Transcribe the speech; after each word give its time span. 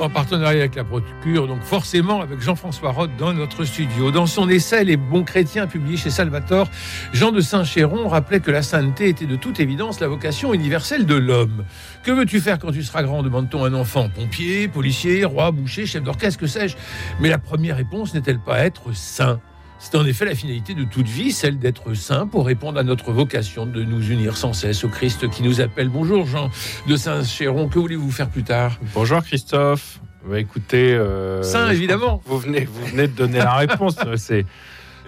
En 0.00 0.08
partenariat 0.08 0.60
avec 0.60 0.74
la 0.74 0.84
Procure, 0.84 1.46
donc 1.46 1.62
forcément 1.62 2.20
avec 2.20 2.40
Jean-François 2.40 2.90
Roth 2.90 3.10
dans 3.18 3.32
notre 3.32 3.64
studio. 3.64 4.10
Dans 4.10 4.26
son 4.26 4.48
essai 4.48 4.84
Les 4.84 4.96
bons 4.96 5.24
chrétiens 5.24 5.66
publié 5.66 5.96
chez 5.96 6.10
Salvatore, 6.10 6.68
Jean 7.12 7.32
de 7.32 7.40
Saint-Chéron 7.40 8.08
rappelait 8.08 8.40
que 8.40 8.50
la 8.50 8.62
sainteté 8.62 9.08
était 9.08 9.26
de 9.26 9.36
toute 9.36 9.60
évidence 9.60 10.00
la 10.00 10.08
vocation 10.08 10.54
universelle 10.54 11.06
de 11.06 11.14
l'homme. 11.14 11.64
Que 12.02 12.10
veux-tu 12.10 12.40
faire 12.40 12.58
quand 12.58 12.72
tu 12.72 12.82
seras 12.82 13.02
grand? 13.02 13.22
demande-t-on 13.22 13.64
un 13.64 13.74
enfant. 13.74 14.08
Pompier, 14.08 14.68
policier, 14.68 15.24
roi, 15.24 15.50
boucher, 15.50 15.86
chef 15.86 16.02
d'orchestre, 16.02 16.40
que 16.40 16.46
sais-je? 16.46 16.76
Mais 17.20 17.28
la 17.28 17.38
première 17.38 17.76
réponse 17.76 18.14
n'est-elle 18.14 18.40
pas 18.40 18.60
être 18.60 18.94
saint? 18.94 19.40
C'est 19.80 19.96
en 19.96 20.04
effet 20.04 20.26
la 20.26 20.34
finalité 20.34 20.74
de 20.74 20.84
toute 20.84 21.08
vie, 21.08 21.32
celle 21.32 21.58
d'être 21.58 21.94
saint 21.94 22.26
pour 22.26 22.46
répondre 22.46 22.78
à 22.78 22.82
notre 22.82 23.12
vocation 23.12 23.64
de 23.66 23.82
nous 23.82 24.10
unir 24.10 24.36
sans 24.36 24.52
cesse 24.52 24.84
au 24.84 24.88
Christ 24.88 25.28
qui 25.30 25.42
nous 25.42 25.60
appelle. 25.60 25.88
Bonjour 25.88 26.26
Jean 26.26 26.50
de 26.86 26.96
Saint-Chéron, 26.96 27.68
que 27.68 27.78
voulez-vous 27.78 28.10
faire 28.10 28.28
plus 28.28 28.44
tard? 28.44 28.78
Bonjour 28.94 29.22
Christophe. 29.22 30.00
Bah, 30.28 30.38
écoutez, 30.38 30.92
euh, 30.92 31.42
saint 31.42 31.70
évidemment. 31.70 32.20
Vous 32.26 32.38
venez, 32.38 32.66
vous 32.66 32.84
venez 32.86 33.08
de 33.08 33.12
donner 33.14 33.38
la 33.38 33.54
réponse. 33.54 33.96
C'est 34.16 34.44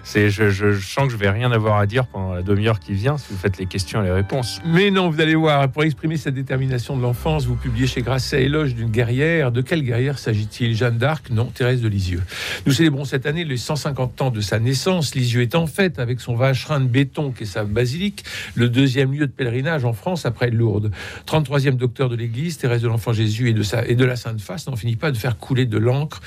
c'est, 0.03 0.29
je, 0.29 0.79
sens 0.79 1.05
que 1.05 1.11
je 1.11 1.17
vais 1.17 1.29
rien 1.29 1.51
avoir 1.51 1.77
à 1.77 1.85
dire 1.85 2.05
pendant 2.05 2.33
la 2.33 2.41
demi-heure 2.41 2.79
qui 2.79 2.93
vient 2.93 3.17
si 3.17 3.27
vous 3.31 3.37
faites 3.37 3.57
les 3.57 3.65
questions 3.65 4.01
et 4.01 4.05
les 4.05 4.11
réponses. 4.11 4.61
Mais 4.65 4.91
non, 4.91 5.09
vous 5.09 5.21
allez 5.21 5.35
voir, 5.35 5.69
pour 5.69 5.83
exprimer 5.83 6.17
cette 6.17 6.35
détermination 6.35 6.97
de 6.97 7.01
l'enfance, 7.01 7.45
vous 7.45 7.55
publiez 7.55 7.87
chez 7.87 8.01
Grasset 8.01 8.43
Éloge 8.43 8.75
d'une 8.75 8.89
guerrière. 8.89 9.51
De 9.51 9.61
quelle 9.61 9.83
guerrière 9.83 10.19
s'agit-il? 10.19 10.75
Jeanne 10.75 10.97
d'Arc? 10.97 11.29
Non, 11.29 11.45
Thérèse 11.45 11.81
de 11.81 11.87
Lisieux. 11.87 12.21
Nous 12.65 12.73
célébrons 12.73 13.05
cette 13.05 13.25
année 13.25 13.45
les 13.45 13.57
150 13.57 14.21
ans 14.21 14.29
de 14.29 14.41
sa 14.41 14.59
naissance. 14.59 15.15
Lisieux 15.15 15.41
est 15.41 15.55
en 15.55 15.67
fête 15.67 15.99
avec 15.99 16.19
son 16.19 16.35
vacherin 16.35 16.79
de 16.79 16.87
béton 16.87 17.31
qui 17.31 17.43
est 17.43 17.47
sa 17.47 17.63
basilique, 17.63 18.23
le 18.55 18.69
deuxième 18.69 19.13
lieu 19.13 19.27
de 19.27 19.31
pèlerinage 19.31 19.85
en 19.85 19.93
France 19.93 20.25
après 20.25 20.49
Lourdes. 20.49 20.91
33e 21.25 21.77
docteur 21.77 22.09
de 22.09 22.15
l'Église, 22.15 22.57
Thérèse 22.57 22.81
de 22.81 22.87
l'Enfant 22.87 23.13
Jésus 23.13 23.53
sa, 23.63 23.85
et 23.85 23.95
de 23.95 24.05
la 24.05 24.15
Sainte 24.15 24.41
Face 24.41 24.67
n'en 24.67 24.75
finit 24.75 24.95
pas 24.95 25.11
de 25.11 25.17
faire 25.17 25.37
couler 25.37 25.65
de 25.65 25.77
l'encre. 25.77 26.21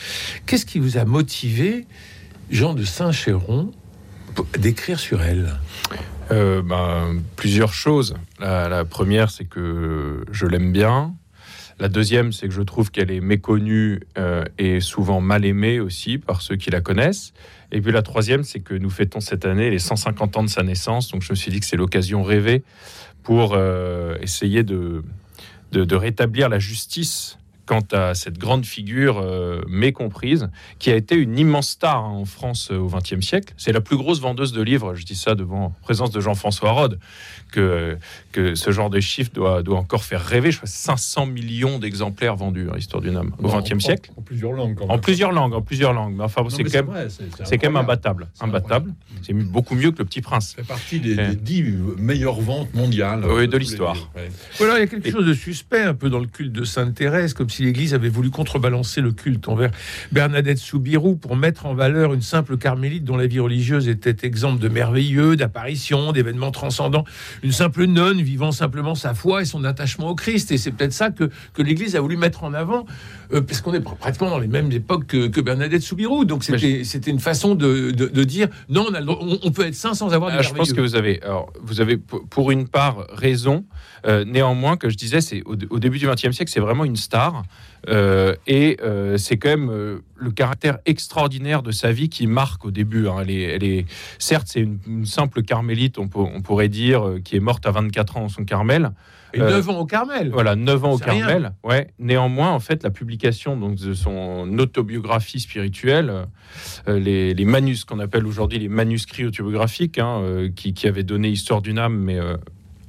Qu'est-ce 0.46 0.66
qui 0.66 0.78
vous 0.78 0.98
a 0.98 1.04
motivé 1.04 1.86
Jean 2.50 2.74
de 2.74 2.84
Saint-Chéron 2.84 3.72
d'écrire 4.58 5.00
sur 5.00 5.22
elle 5.22 5.58
euh, 6.30 6.62
ben, 6.62 7.20
Plusieurs 7.36 7.72
choses. 7.72 8.14
La, 8.38 8.84
première, 8.84 9.30
c'est 9.30 9.44
que 9.44 10.24
je 10.30 10.46
l'aime 10.46 10.72
bien. 10.72 11.14
La 11.78 11.88
deuxième, 11.88 12.32
c'est 12.32 12.48
que 12.48 12.54
je 12.54 12.62
trouve 12.62 12.90
qu'elle 12.90 13.10
est 13.10 13.20
méconnue 13.20 14.00
euh, 14.16 14.44
et 14.58 14.80
souvent 14.80 15.20
mal 15.20 15.44
aimée 15.44 15.78
aussi 15.80 16.18
par 16.18 16.40
ceux 16.40 16.56
qui 16.56 16.70
la 16.70 16.80
connaissent. 16.80 17.34
Et 17.70 17.80
puis 17.80 17.92
la 17.92 18.02
troisième, 18.02 18.44
c'est 18.44 18.60
que 18.60 18.74
nous 18.74 18.90
fêtons 18.90 19.20
cette 19.20 19.44
année 19.44 19.70
les 19.70 19.78
150 19.78 20.36
ans 20.38 20.42
de 20.42 20.48
sa 20.48 20.62
naissance. 20.62 21.10
Donc 21.10 21.22
je 21.22 21.32
me 21.32 21.36
suis 21.36 21.50
dit 21.50 21.60
que 21.60 21.66
c'est 21.66 21.76
l'occasion 21.76 22.22
rêvée 22.22 22.62
pour 23.22 23.54
euh, 23.54 24.16
essayer 24.22 24.62
de, 24.62 25.02
rétablir 25.72 26.48
la 26.48 26.58
justice 26.58 27.38
quant 27.66 27.84
à 27.92 28.14
cette 28.14 28.38
grande 28.38 28.64
figure 28.64 29.18
euh, 29.18 29.60
mécomprise, 29.68 30.48
qui 30.78 30.90
a 30.90 30.96
été 30.96 31.16
une 31.16 31.38
immense 31.38 31.70
star 31.70 32.04
hein, 32.04 32.10
en 32.10 32.24
France 32.24 32.68
euh, 32.70 32.78
au 32.78 32.88
XXe 32.88 33.20
siècle. 33.20 33.52
C'est 33.56 33.72
la 33.72 33.80
plus 33.80 33.96
grosse 33.96 34.20
vendeuse 34.20 34.52
de 34.52 34.62
livres, 34.62 34.94
je 34.94 35.04
dis 35.04 35.16
ça 35.16 35.34
devant 35.34 35.74
présence 35.82 36.10
de 36.10 36.20
Jean-François 36.20 36.70
Rode, 36.70 36.98
que, 37.50 37.98
que 38.32 38.54
ce 38.54 38.70
genre 38.70 38.90
de 38.90 39.00
chiffre 39.00 39.30
doit, 39.34 39.62
doit 39.62 39.78
encore 39.78 40.04
faire 40.04 40.24
rêver. 40.24 40.50
Je 40.50 40.58
crois 40.58 40.68
500 40.68 41.26
millions 41.26 41.78
d'exemplaires 41.78 42.36
vendus, 42.36 42.68
à 42.70 42.76
l'histoire 42.76 43.02
d'une 43.02 43.16
âme, 43.16 43.32
au 43.42 43.48
XXe 43.48 43.82
siècle. 43.82 44.12
En, 44.16 44.22
plusieurs 44.22 44.52
langues. 44.52 44.78
En 44.88 44.98
plusieurs 44.98 45.32
langues, 45.32 45.54
en 45.54 45.62
plusieurs 45.62 45.92
langues. 45.92 46.14
Mais 46.16 46.24
enfin, 46.24 46.42
c'est 46.48 46.64
quand, 46.64 46.92
même, 46.92 47.08
c'est 47.44 47.58
quand 47.58 47.68
même 47.68 47.76
imbattable. 47.76 48.28
Imbattable. 48.40 48.94
C'est 49.22 49.32
beaucoup 49.32 49.74
mieux 49.74 49.90
que 49.90 49.98
Le 49.98 50.04
Petit 50.04 50.20
Prince. 50.20 50.54
C'est 50.56 50.66
partie 50.66 51.00
des, 51.00 51.16
des, 51.16 51.36
dix 51.36 51.64
meilleures 51.98 52.40
ventes 52.40 52.72
mondiales. 52.74 53.24
Oui, 53.26 53.48
de 53.48 53.56
l'histoire. 53.56 54.10
Ouais. 54.14 54.30
Voilà, 54.58 54.76
il 54.76 54.80
y 54.80 54.84
a 54.84 54.86
quelque 54.86 55.08
Et... 55.08 55.12
chose 55.12 55.26
de 55.26 55.34
suspect 55.34 55.82
un 55.82 55.94
peu 55.94 56.10
dans 56.10 56.20
le 56.20 56.26
culte 56.26 56.52
de 56.52 56.64
Sainte 56.64 56.94
Thérèse, 56.94 57.34
comme 57.34 57.50
si 57.50 57.55
l'Église 57.62 57.94
avait 57.94 58.08
voulu 58.08 58.30
contrebalancer 58.30 59.00
le 59.00 59.12
culte 59.12 59.48
envers 59.48 59.70
Bernadette 60.12 60.58
Soubirou 60.58 61.16
pour 61.16 61.36
mettre 61.36 61.66
en 61.66 61.74
valeur 61.74 62.14
une 62.14 62.22
simple 62.22 62.56
carmélite 62.56 63.04
dont 63.04 63.16
la 63.16 63.26
vie 63.26 63.40
religieuse 63.40 63.88
était 63.88 64.26
exempte 64.26 64.60
de 64.60 64.68
merveilleux, 64.68 65.36
d'apparitions, 65.36 66.12
d'événements 66.12 66.50
transcendants, 66.50 67.04
une 67.42 67.52
simple 67.52 67.84
nonne 67.84 68.20
vivant 68.22 68.52
simplement 68.52 68.94
sa 68.94 69.14
foi 69.14 69.42
et 69.42 69.44
son 69.44 69.64
attachement 69.64 70.08
au 70.08 70.14
Christ. 70.14 70.52
Et 70.52 70.58
c'est 70.58 70.70
peut-être 70.72 70.92
ça 70.92 71.10
que, 71.10 71.30
que 71.54 71.62
l'Église 71.62 71.96
a 71.96 72.00
voulu 72.00 72.16
mettre 72.16 72.44
en 72.44 72.54
avant, 72.54 72.86
euh, 73.32 73.40
parce 73.40 73.60
qu'on 73.60 73.74
est 73.74 73.80
pratiquement 73.80 74.30
dans 74.30 74.38
les 74.38 74.48
mêmes 74.48 74.70
époques 74.72 75.06
que, 75.06 75.28
que 75.28 75.40
Bernadette 75.40 75.82
Soubirou. 75.82 76.24
Donc 76.24 76.44
c'était 76.44 76.84
je... 76.84 77.10
une 77.10 77.20
façon 77.20 77.54
de, 77.54 77.90
de, 77.90 78.06
de, 78.06 78.24
dire 78.24 78.48
non, 78.68 78.86
on, 78.90 78.94
a, 78.94 79.02
on, 79.02 79.38
on, 79.42 79.50
peut 79.50 79.66
être 79.66 79.74
saint 79.74 79.94
sans 79.94 80.12
avoir 80.12 80.36
de 80.36 80.42
Je 80.42 80.52
pense 80.52 80.72
que 80.72 80.80
vous 80.80 80.96
avez, 80.96 81.22
alors, 81.22 81.52
vous 81.62 81.80
avez 81.80 81.96
pour 81.96 82.50
une 82.50 82.68
part 82.68 83.06
raison. 83.12 83.64
Euh, 84.04 84.24
néanmoins, 84.24 84.76
que 84.76 84.88
je 84.88 84.96
disais, 84.96 85.20
c'est 85.20 85.42
au, 85.46 85.56
au, 85.70 85.78
début 85.78 85.98
du 85.98 86.06
XXe 86.06 86.32
siècle, 86.32 86.50
c'est 86.50 86.60
vraiment 86.60 86.84
une 86.84 86.96
star. 86.96 87.44
Euh, 87.88 88.34
et 88.46 88.78
euh, 88.82 89.16
c'est 89.16 89.36
quand 89.36 89.48
même 89.48 90.00
le 90.16 90.30
caractère 90.30 90.78
extraordinaire 90.86 91.62
de 91.62 91.70
sa 91.70 91.92
vie 91.92 92.08
qui 92.08 92.26
marque 92.26 92.64
au 92.64 92.70
début. 92.70 93.08
Hein. 93.08 93.18
Elle, 93.22 93.30
est, 93.30 93.42
elle, 93.42 93.64
est, 93.64 93.86
certes, 94.18 94.48
c'est 94.50 94.60
une, 94.60 94.78
une, 94.86 95.06
simple 95.06 95.42
carmélite, 95.42 95.98
on, 95.98 96.08
peut, 96.08 96.20
on, 96.20 96.40
pourrait 96.42 96.68
dire, 96.68 97.16
qui 97.24 97.36
est 97.36 97.40
morte 97.40 97.66
à 97.66 97.70
24 97.70 98.16
ans 98.16 98.24
en 98.24 98.28
son 98.28 98.44
Carmel. 98.44 98.90
Et 99.34 99.38
9 99.38 99.68
ans 99.68 99.80
au 99.80 99.86
Carmel. 99.86 100.30
Voilà, 100.30 100.56
9 100.56 100.84
ans 100.84 100.92
au 100.92 100.98
Carmel. 100.98 101.52
Ouais. 101.62 101.88
Néanmoins, 101.98 102.52
en 102.52 102.60
fait, 102.60 102.82
la 102.82 102.90
publication 102.90 103.56
donc, 103.56 103.76
de 103.76 103.92
son 103.92 104.58
autobiographie 104.58 105.40
spirituelle, 105.40 106.26
les, 106.86 107.34
les 107.34 107.44
manus, 107.44 107.84
qu'on 107.84 107.98
appelle 107.98 108.26
aujourd'hui 108.26 108.58
les 108.58 108.68
manuscrits 108.68 109.26
autobiographiques, 109.26 109.98
hein, 109.98 110.48
qui, 110.54 110.72
qui, 110.72 110.86
avaient 110.86 111.02
donné 111.02 111.28
Histoire 111.28 111.60
d'une 111.60 111.78
âme, 111.78 111.98
mais 111.98 112.18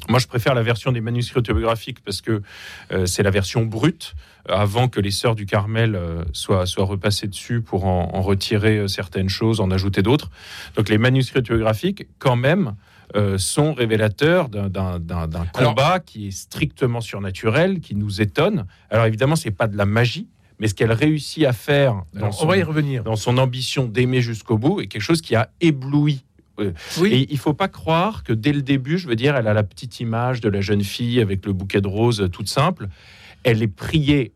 moi, 0.08 0.20
je 0.20 0.28
préfère 0.28 0.54
la 0.54 0.64
version 0.64 0.92
des 0.92 1.02
manuscrits 1.02 1.40
autobiographiques 1.40 2.04
parce 2.04 2.22
que 2.22 2.42
euh, 2.92 3.06
c'est 3.06 3.24
la 3.24 3.32
version 3.32 3.66
brute, 3.66 4.16
avant 4.50 4.88
que 4.88 5.00
les 5.00 5.12
sœurs 5.12 5.36
du 5.36 5.46
Carmel 5.46 5.96
euh, 5.96 6.24
soient, 6.34 6.66
soient 6.66 6.86
repassées 6.86 7.28
dessus 7.28 7.62
pour 7.62 7.86
en, 7.86 8.12
en 8.14 8.22
retirer 8.22 8.78
euh, 8.78 8.88
certaines 8.88 9.30
choses, 9.30 9.60
en 9.60 9.72
ajouter 9.72 10.02
d'autres. 10.02 10.30
Donc 10.76 10.90
les 10.90 10.98
manuscrits 10.98 11.40
autobiographiques, 11.40 12.08
quand 12.20 12.36
même, 12.36 12.76
euh, 13.16 13.38
sont 13.38 13.74
révélateurs 13.74 14.50
d'un 14.50 14.70
combat 15.54 15.88
Alors, 15.88 16.06
qui 16.06 16.28
est 16.28 16.32
strictement 16.32 17.00
surnaturel, 17.00 17.80
qui 17.80 17.96
nous 17.96 18.22
étonne. 18.22 18.66
Alors 18.90 19.06
évidemment, 19.06 19.38
c'est 19.38 19.52
pas 19.52 19.68
de 19.68 19.78
la 19.78 19.86
magie, 19.86 20.28
mais 20.60 20.68
ce 20.68 20.74
qu'elle 20.74 20.92
réussit 20.92 21.46
à 21.46 21.54
faire 21.54 22.04
dans, 22.14 22.20
Alors, 22.20 22.34
son, 22.34 22.46
on 22.46 22.48
va 22.50 22.58
y 22.58 22.64
revenir. 22.64 23.04
dans 23.04 23.16
son 23.16 23.38
ambition 23.38 23.86
d'aimer 23.86 24.22
jusqu'au 24.22 24.58
bout 24.58 24.82
est 24.82 24.88
quelque 24.88 25.02
chose 25.02 25.22
qui 25.22 25.36
a 25.36 25.50
ébloui 25.62 26.26
oui. 26.58 27.14
Et 27.14 27.28
il 27.32 27.38
faut 27.38 27.54
pas 27.54 27.68
croire 27.68 28.24
que 28.24 28.34
dès 28.34 28.54
le 28.54 28.62
début, 28.62 28.98
je 28.98 29.08
veux 29.08 29.16
dire, 29.16 29.36
elle 29.36 29.48
a 29.48 29.54
la 29.54 29.64
petite 29.64 30.00
image 30.00 30.42
de 30.42 30.50
la 30.50 30.62
jeune 30.62 30.84
fille 30.84 31.22
avec 31.22 31.46
le 31.46 31.54
bouquet 31.54 31.82
de 31.82 31.88
roses 31.88 32.30
toute 32.32 32.50
simple. 32.50 32.88
Elle 33.44 33.62
est 33.62 33.68
priée 33.68 34.34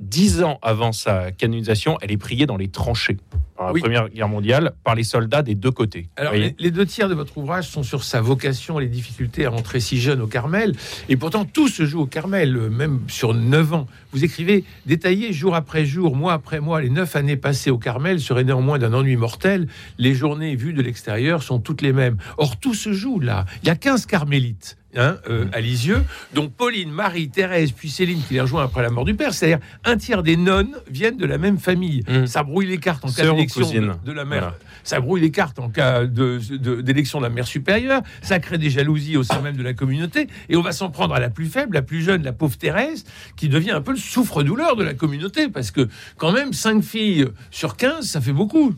dix 0.00 0.42
ans 0.42 0.58
avant 0.62 0.92
sa 0.92 1.32
canonisation, 1.32 1.98
elle 2.02 2.12
est 2.12 2.16
priée 2.16 2.46
dans 2.46 2.56
les 2.56 2.68
tranchées 2.68 3.16
par 3.56 3.66
la 3.66 3.72
oui. 3.72 3.80
Première 3.80 4.08
Guerre 4.08 4.28
mondiale 4.28 4.72
par 4.84 4.94
les 4.94 5.02
soldats 5.02 5.42
des 5.42 5.54
deux 5.54 5.70
côtés. 5.70 6.08
Alors, 6.16 6.34
les, 6.34 6.54
les, 6.58 6.70
deux 6.70 6.86
tiers 6.86 7.08
de 7.08 7.14
votre 7.14 7.38
ouvrage 7.38 7.68
sont 7.68 7.82
sur 7.82 8.04
sa 8.04 8.20
vocation, 8.20 8.78
les 8.78 8.88
difficultés 8.88 9.46
à 9.46 9.50
rentrer 9.50 9.80
si 9.80 9.98
jeune 9.98 10.20
au 10.20 10.26
Carmel. 10.26 10.74
Et 11.08 11.16
pourtant, 11.16 11.44
tout 11.44 11.68
se 11.68 11.86
joue 11.86 12.00
au 12.00 12.06
Carmel, 12.06 12.54
même 12.70 13.00
sur 13.08 13.34
neuf 13.34 13.72
ans. 13.72 13.86
Vous 14.12 14.24
écrivez 14.24 14.64
détaillé 14.84 15.32
jour 15.32 15.54
après 15.54 15.84
jour, 15.84 16.16
mois 16.16 16.34
après 16.34 16.60
mois, 16.60 16.80
les 16.80 16.90
neuf 16.90 17.16
années 17.16 17.36
passées 17.36 17.70
au 17.70 17.78
Carmel 17.78 18.20
seraient 18.20 18.44
néanmoins 18.44 18.78
d'un 18.78 18.92
ennui 18.92 19.16
mortel. 19.16 19.68
Les 19.98 20.14
journées 20.14 20.56
vues 20.56 20.72
de 20.72 20.82
l'extérieur 20.82 21.42
sont 21.42 21.58
toutes 21.58 21.82
les 21.82 21.92
mêmes. 21.92 22.18
Or, 22.36 22.58
tout 22.58 22.74
se 22.74 22.92
joue 22.92 23.20
là. 23.20 23.46
Il 23.62 23.68
y 23.68 23.70
a 23.70 23.76
15 23.76 24.06
carmélites. 24.06 24.76
Hein, 24.94 25.18
euh, 25.28 25.44
à 25.52 25.60
Lisieux. 25.60 26.04
Donc 26.32 26.52
Pauline, 26.52 26.90
Marie, 26.90 27.28
Thérèse, 27.28 27.72
puis 27.72 27.90
Céline 27.90 28.22
qui 28.26 28.34
les 28.34 28.40
rejoint 28.40 28.64
après 28.64 28.82
la 28.82 28.88
mort 28.88 29.04
du 29.04 29.14
père. 29.14 29.34
C'est-à-dire 29.34 29.58
un 29.84 29.96
tiers 29.96 30.22
des 30.22 30.36
nonnes 30.36 30.74
viennent 30.88 31.18
de 31.18 31.26
la 31.26 31.36
même 31.36 31.58
famille. 31.58 32.02
Mmh. 32.08 32.26
Ça 32.26 32.42
brouille 32.42 32.66
les 32.66 32.78
cartes 32.78 33.04
en 33.04 33.10
cas 33.10 33.30
d'élection 33.30 33.68
de, 33.68 33.92
de, 34.04 34.12
la 34.12 34.24
mère. 34.24 34.40
Voilà. 34.40 34.58
Ça 34.84 35.00
brouille 35.00 35.20
les 35.20 35.30
cartes 35.30 35.58
en 35.58 35.68
cas 35.68 36.06
d'élection 36.06 36.56
de, 36.56 36.82
de, 36.82 36.82
de, 36.82 37.22
la 37.22 37.28
mère 37.28 37.46
supérieure. 37.46 38.00
Ça 38.22 38.38
crée 38.38 38.56
des 38.56 38.70
jalousies 38.70 39.18
au 39.18 39.22
sein 39.22 39.40
même 39.42 39.56
de 39.56 39.62
la 39.62 39.74
communauté. 39.74 40.28
Et 40.48 40.56
on 40.56 40.62
va 40.62 40.72
s'en 40.72 40.88
prendre 40.88 41.14
à 41.14 41.20
la 41.20 41.28
plus 41.28 41.46
faible, 41.46 41.74
la 41.74 41.82
plus 41.82 42.02
jeune, 42.02 42.22
la 42.22 42.32
pauvre 42.32 42.56
Thérèse, 42.56 43.04
qui 43.36 43.48
devient 43.48 43.72
un 43.72 43.82
peu 43.82 43.90
le 43.90 43.98
souffre-douleur 43.98 44.76
de 44.76 44.84
la 44.84 44.94
communauté. 44.94 45.48
Parce 45.48 45.72
que 45.72 45.88
quand 46.16 46.32
même, 46.32 46.54
5 46.54 46.82
filles 46.82 47.26
sur 47.50 47.76
15, 47.76 48.06
ça 48.06 48.20
fait 48.22 48.32
beaucoup. 48.32 48.74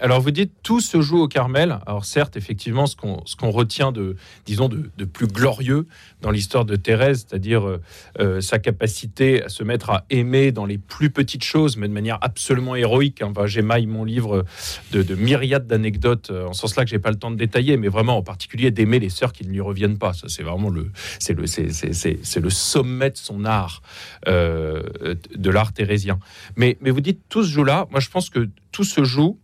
Alors 0.00 0.20
vous 0.20 0.32
dites 0.32 0.52
tout 0.64 0.80
se 0.80 1.00
joue 1.00 1.20
au 1.20 1.28
Carmel. 1.28 1.78
Alors 1.86 2.04
certes, 2.04 2.36
effectivement, 2.36 2.86
ce 2.86 2.96
qu'on 2.96 3.50
retient 3.50 3.92
de, 3.92 4.16
disons, 4.44 4.68
de, 4.68 4.90
de 4.98 5.01
plus 5.04 5.26
glorieux 5.26 5.86
dans 6.20 6.30
l'histoire 6.30 6.64
de 6.64 6.76
Thérèse, 6.76 7.26
c'est-à-dire 7.28 7.66
euh, 7.66 7.80
euh, 8.20 8.40
sa 8.40 8.58
capacité 8.58 9.42
à 9.42 9.48
se 9.48 9.64
mettre 9.64 9.90
à 9.90 10.04
aimer 10.10 10.52
dans 10.52 10.66
les 10.66 10.78
plus 10.78 11.10
petites 11.10 11.44
choses, 11.44 11.76
mais 11.76 11.88
de 11.88 11.92
manière 11.92 12.18
absolument 12.20 12.74
héroïque. 12.74 13.22
Enfin, 13.22 13.46
j'émaille 13.46 13.86
mon 13.86 14.04
livre 14.04 14.44
de, 14.92 15.02
de 15.02 15.14
myriades 15.14 15.66
d'anecdotes, 15.66 16.30
euh, 16.30 16.46
en 16.46 16.52
sens-là 16.52 16.84
que 16.84 16.90
j'ai 16.90 16.98
pas 16.98 17.10
le 17.10 17.18
temps 17.18 17.30
de 17.30 17.36
détailler, 17.36 17.76
mais 17.76 17.88
vraiment 17.88 18.16
en 18.16 18.22
particulier 18.22 18.70
d'aimer 18.70 18.98
les 18.98 19.10
sœurs 19.10 19.32
qui 19.32 19.46
ne 19.46 19.52
lui 19.52 19.60
reviennent 19.60 19.98
pas. 19.98 20.12
Ça, 20.12 20.28
c'est 20.28 20.42
vraiment 20.42 20.70
le, 20.70 20.90
c'est 21.18 21.34
le, 21.34 21.46
c'est, 21.46 22.40
le 22.40 22.50
sommet 22.50 23.10
de 23.10 23.16
son 23.16 23.44
art, 23.44 23.82
de 24.26 25.50
l'art 25.50 25.72
thérésien. 25.72 26.18
Mais, 26.56 26.76
mais 26.80 26.90
vous 26.90 27.00
dites 27.00 27.20
tout 27.28 27.44
ce 27.44 27.50
joue-là. 27.50 27.86
Moi, 27.90 28.00
je 28.00 28.08
pense 28.08 28.30
que 28.30 28.48
tout 28.70 28.84
se 28.84 29.04
joue 29.04 29.38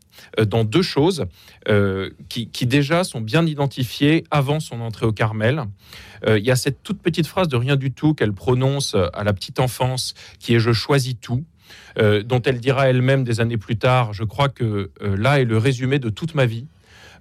dans 0.47 0.65
deux 0.65 0.82
choses 0.82 1.26
euh, 1.69 2.11
qui, 2.29 2.49
qui 2.49 2.67
déjà 2.67 3.05
sont 3.05 3.20
bien 3.20 3.47
identifiées 3.47 4.25
avant 4.31 4.61
son 4.61 4.81
entrée 4.81 5.06
au 5.06 5.12
Carmel. 5.12 5.65
Euh, 6.26 6.38
Il 6.38 6.44
y 6.44 6.50
a 6.50 6.56
cette 6.56 6.82
toute 6.82 7.00
petite 7.00 7.26
phrase 7.26 7.49
de 7.49 7.56
rien 7.56 7.76
du 7.76 7.93
tout 7.93 8.15
qu'elle 8.15 8.32
prononce 8.32 8.97
à 9.12 9.25
la 9.25 9.32
petite 9.32 9.61
enfance, 9.61 10.15
qui 10.38 10.55
est⁇ 10.55 10.59
Je 10.61 10.73
choisis 10.73 11.15
tout 11.20 11.44
euh, 11.99 12.23
dont 12.23 12.41
elle 12.43 12.61
dira 12.61 12.88
elle-même 12.88 13.25
des 13.25 13.41
années 13.41 13.56
plus 13.56 13.76
tard, 13.76 14.12
je 14.12 14.25
crois 14.25 14.49
que 14.49 14.91
euh, 15.03 15.17
là 15.17 15.41
est 15.41 15.44
le 15.44 15.59
résumé 15.59 15.99
de 15.99 16.09
toute 16.09 16.35
ma 16.35 16.47
vie. 16.47 16.67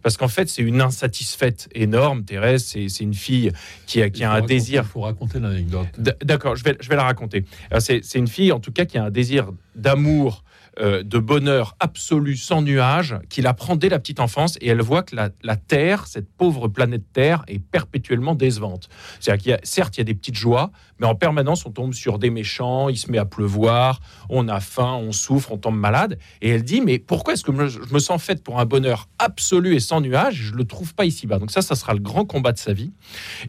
Parce 0.03 0.15
qu'en 0.15 0.27
fait, 0.27 0.47
c'est 0.47 0.61
une 0.61 0.79
insatisfaite 0.79 1.67
énorme. 1.73 2.23
Thérèse, 2.23 2.63
c'est 2.65 2.99
une 2.99 3.15
fille 3.15 3.51
qui 3.87 4.01
a, 4.01 4.11
qui 4.11 4.23
a 4.23 4.31
un 4.31 4.41
désir. 4.41 4.83
Il 4.85 4.87
faut 4.87 5.01
raconter 5.01 5.39
l'anecdote. 5.39 5.87
D'accord, 6.23 6.55
je 6.55 6.63
vais, 6.63 6.77
je 6.79 6.87
vais 6.87 6.95
la 6.95 7.03
raconter. 7.03 7.45
C'est 7.79 8.15
une 8.15 8.27
fille, 8.27 8.51
en 8.51 8.59
tout 8.59 8.71
cas, 8.71 8.85
qui 8.85 8.99
a 8.99 9.03
un 9.03 9.09
désir 9.09 9.49
d'amour, 9.75 10.43
euh, 10.79 11.03
de 11.03 11.17
bonheur 11.17 11.75
absolu, 11.79 12.35
sans 12.37 12.61
nuage, 12.61 13.15
qui 13.29 13.41
la 13.41 13.53
prend 13.53 13.75
dès 13.75 13.89
la 13.89 13.99
petite 13.99 14.19
enfance 14.19 14.57
et 14.61 14.67
elle 14.67 14.81
voit 14.81 15.03
que 15.03 15.15
la, 15.15 15.29
la 15.43 15.55
Terre, 15.55 16.07
cette 16.07 16.29
pauvre 16.29 16.67
planète 16.67 17.03
Terre, 17.13 17.43
est 17.47 17.59
perpétuellement 17.59 18.35
décevante. 18.35 18.89
C'est-à-dire 19.19 19.41
qu'il 19.43 19.51
y 19.51 19.53
a, 19.55 19.59
certes, 19.63 19.97
il 19.97 19.99
y 19.99 20.01
a 20.01 20.05
des 20.05 20.13
petites 20.13 20.35
joies, 20.37 20.71
mais 20.99 21.07
en 21.07 21.15
permanence, 21.15 21.65
on 21.65 21.71
tombe 21.71 21.93
sur 21.93 22.19
des 22.19 22.29
méchants, 22.29 22.89
il 22.89 22.97
se 22.97 23.11
met 23.11 23.17
à 23.17 23.25
pleuvoir, 23.25 23.99
on 24.29 24.47
a 24.47 24.59
faim, 24.59 24.93
on 25.01 25.11
souffre, 25.11 25.51
on 25.51 25.57
tombe 25.57 25.77
malade. 25.77 26.17
Et 26.41 26.49
elle 26.49 26.63
dit, 26.63 26.81
mais 26.81 26.99
pourquoi 26.99 27.33
est-ce 27.33 27.43
que 27.43 27.51
je 27.67 27.79
me 27.93 27.99
sens 27.99 28.21
faite 28.21 28.43
pour 28.43 28.59
un 28.59 28.65
bonheur 28.65 29.07
absolu 29.19 29.75
et 29.75 29.79
sans 29.79 30.01
nuage 30.01 30.35
Je 30.35 30.51
ne 30.53 30.57
le 30.57 30.65
trouve 30.65 30.93
pas 30.95 31.05
ici-bas. 31.05 31.39
Donc 31.39 31.51
ça, 31.51 31.61
ça 31.61 31.75
sera 31.75 31.93
le 31.93 31.99
grand 31.99 32.25
combat 32.25 32.51
de 32.51 32.57
sa 32.57 32.73
vie. 32.73 32.91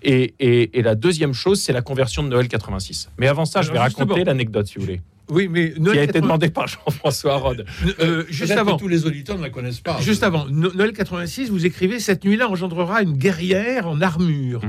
Et, 0.02 0.34
et- 0.38 0.78
et 0.78 0.82
la 0.82 0.94
deuxième 0.94 1.32
chose, 1.32 1.60
c'est 1.60 1.72
la 1.72 1.82
conversion 1.82 2.22
de 2.22 2.28
Noël 2.28 2.48
86. 2.48 3.10
Mais 3.18 3.26
avant 3.28 3.44
ça, 3.44 3.62
je 3.62 3.70
vais 3.72 3.78
raconter 3.78 4.24
l'anecdote, 4.24 4.66
si 4.66 4.74
vous 4.76 4.82
voulez, 4.82 5.00
Oui, 5.30 5.48
mais 5.48 5.72
qui 5.72 5.80
Noël 5.80 5.98
a 5.98 6.02
été 6.04 6.12
80 6.14 6.26
demandée 6.26 6.50
par 6.50 6.66
Jean-François 6.68 7.36
Rode. 7.36 7.64
Euh, 8.00 8.24
juste 8.28 8.46
Peut-être 8.46 8.58
avant. 8.60 8.76
que 8.76 8.80
tous 8.82 8.88
les 8.88 9.06
auditeurs 9.06 9.36
ne 9.36 9.42
la 9.42 9.50
connaissent 9.50 9.80
pas. 9.80 10.00
Juste 10.00 10.22
avant, 10.22 10.46
No- 10.46 10.72
Noël 10.74 10.92
86, 10.92 11.50
vous 11.50 11.66
écrivez 11.66 12.00
Cette 12.00 12.24
nuit-là 12.24 12.48
engendrera 12.48 13.02
une 13.02 13.12
guerrière 13.14 13.88
en 13.88 14.00
armure. 14.00 14.60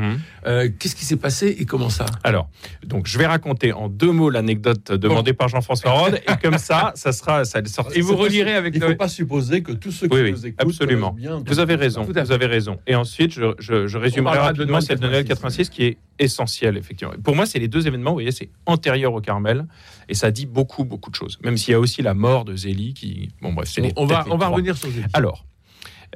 Euh, 0.46 0.70
Qu'est-ce 0.80 0.96
qui 0.96 1.06
s'est 1.06 1.16
passé 1.18 1.56
et 1.60 1.66
comment 1.66 1.90
ça? 1.90 2.06
Alors, 2.24 2.50
donc 2.86 3.08
je 3.08 3.18
vais 3.18 3.26
raconter 3.28 3.72
en 3.74 3.90
deux 3.90 4.12
mots 4.12 4.30
l'anecdote 4.30 4.92
demandée 4.92 5.34
par 5.34 5.48
Jean-François 5.50 5.92
Rode, 5.92 6.16
et 6.28 6.42
comme 6.42 6.58
ça, 6.58 6.92
ça 6.96 7.12
sera, 7.12 7.46
ça 7.46 7.62
sort. 7.66 7.90
Et 7.96 8.02
vous 8.02 8.16
relirez 8.16 8.54
avec 8.56 8.76
Il 8.76 8.82
ne 8.82 8.88
faut 8.88 8.96
pas 8.96 9.08
supposer 9.08 9.62
que 9.64 9.72
tous 9.72 9.92
ceux 9.92 10.08
qui 10.08 10.16
Oui, 10.16 10.32
nous 10.32 10.46
écoutent 10.46 10.62
absolument. 10.62 11.12
connaissent 11.12 11.22
bien. 11.28 11.44
Vous 11.46 11.60
avez 11.60 11.76
raison, 11.76 12.04
vous 12.04 12.32
avez 12.32 12.46
raison. 12.46 12.80
Et 12.88 12.96
ensuite, 12.96 13.34
je, 13.34 13.54
je, 13.60 13.88
je 13.88 13.98
résumerai 13.98 14.36
de 14.38 14.42
rapidement 14.42 14.66
Noël 14.74 14.82
celle 14.84 15.00
de 15.00 15.08
Noël 15.08 15.26
86 15.26 15.68
86, 15.68 15.70
qui 15.70 15.84
est 15.86 15.98
essentielle, 16.20 16.78
effectivement. 16.78 17.14
Pour 17.24 17.36
moi, 17.36 17.46
c'est 17.46 17.60
les 17.60 17.68
deux 17.68 17.88
événements, 17.88 18.12
vous 18.12 18.18
voyez, 18.18 18.32
c'est 18.32 18.50
antérieur 18.66 19.14
au 19.14 19.22
Carmel, 19.22 19.66
et 20.08 20.14
ça 20.14 20.32
dit 20.32 20.46
beaucoup, 20.46 20.84
beaucoup 20.86 21.10
de 21.10 21.16
choses. 21.16 21.40
Même 21.44 21.58
s'il 21.58 21.72
y 21.72 21.76
a 21.76 21.80
aussi 21.80 22.02
la 22.02 22.14
mort 22.14 22.46
de 22.46 22.56
Zélie 22.56 22.94
qui... 22.94 23.30
Bon, 23.42 23.54
bref, 23.54 23.70
c'est 23.72 23.94
On 23.96 24.06
va, 24.06 24.26
on 24.30 24.38
va 24.38 24.48
revenir 24.50 24.78
sur 24.78 24.90
Zélie. 24.90 25.06
Alors, 25.14 25.46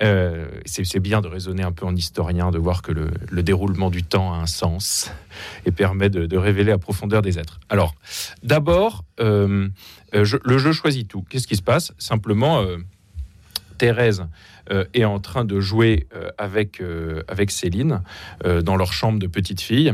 euh, 0.01 0.47
c'est 0.65 0.83
c'est 0.85 0.99
bien 0.99 1.21
de 1.21 1.27
raisonner 1.27 1.61
un 1.61 1.71
peu 1.71 1.85
en 1.85 1.95
historien, 1.95 2.49
de 2.49 2.57
voir 2.57 2.81
que 2.81 2.91
le, 2.91 3.11
le 3.29 3.43
déroulement 3.43 3.91
du 3.91 4.01
temps 4.01 4.33
a 4.33 4.37
un 4.37 4.47
sens 4.47 5.11
et 5.67 5.71
permet 5.71 6.09
de, 6.09 6.25
de 6.25 6.37
révéler 6.37 6.71
la 6.71 6.79
profondeur 6.79 7.21
des 7.21 7.37
êtres. 7.37 7.59
Alors, 7.69 7.93
d'abord, 8.41 9.05
euh, 9.19 9.69
euh, 10.15 10.25
je- 10.25 10.37
le 10.43 10.57
jeu 10.57 10.71
choisit 10.71 11.07
tout. 11.07 11.23
Qu'est-ce 11.29 11.45
qui 11.47 11.55
se 11.55 11.61
passe? 11.61 11.93
Simplement, 11.99 12.61
euh, 12.61 12.77
Thérèse 13.77 14.25
est 14.93 15.03
en 15.03 15.19
train 15.19 15.45
de 15.45 15.59
jouer 15.59 16.07
euh, 16.15 16.29
avec, 16.37 16.81
euh, 16.81 17.23
avec 17.27 17.51
Céline 17.51 18.01
euh, 18.45 18.61
dans 18.61 18.75
leur 18.75 18.93
chambre 18.93 19.19
de 19.19 19.27
petite 19.27 19.61
fille 19.61 19.93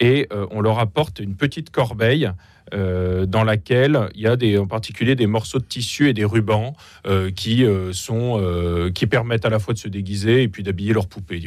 et 0.00 0.26
euh, 0.32 0.46
on 0.50 0.60
leur 0.60 0.78
apporte 0.78 1.20
une 1.20 1.34
petite 1.34 1.70
corbeille 1.70 2.30
euh, 2.72 3.26
dans 3.26 3.44
laquelle 3.44 4.08
il 4.14 4.22
y 4.22 4.26
a 4.26 4.36
des, 4.36 4.58
en 4.58 4.66
particulier 4.66 5.14
des 5.14 5.26
morceaux 5.26 5.58
de 5.58 5.64
tissu 5.64 6.08
et 6.08 6.14
des 6.14 6.24
rubans 6.24 6.74
euh, 7.06 7.30
qui, 7.30 7.64
euh, 7.64 7.92
sont, 7.92 8.40
euh, 8.40 8.90
qui 8.90 9.06
permettent 9.06 9.44
à 9.44 9.50
la 9.50 9.58
fois 9.58 9.74
de 9.74 9.78
se 9.78 9.88
déguiser 9.88 10.42
et 10.42 10.48
puis 10.48 10.62
d'habiller 10.62 10.92
leur 10.92 11.06
poupée. 11.06 11.42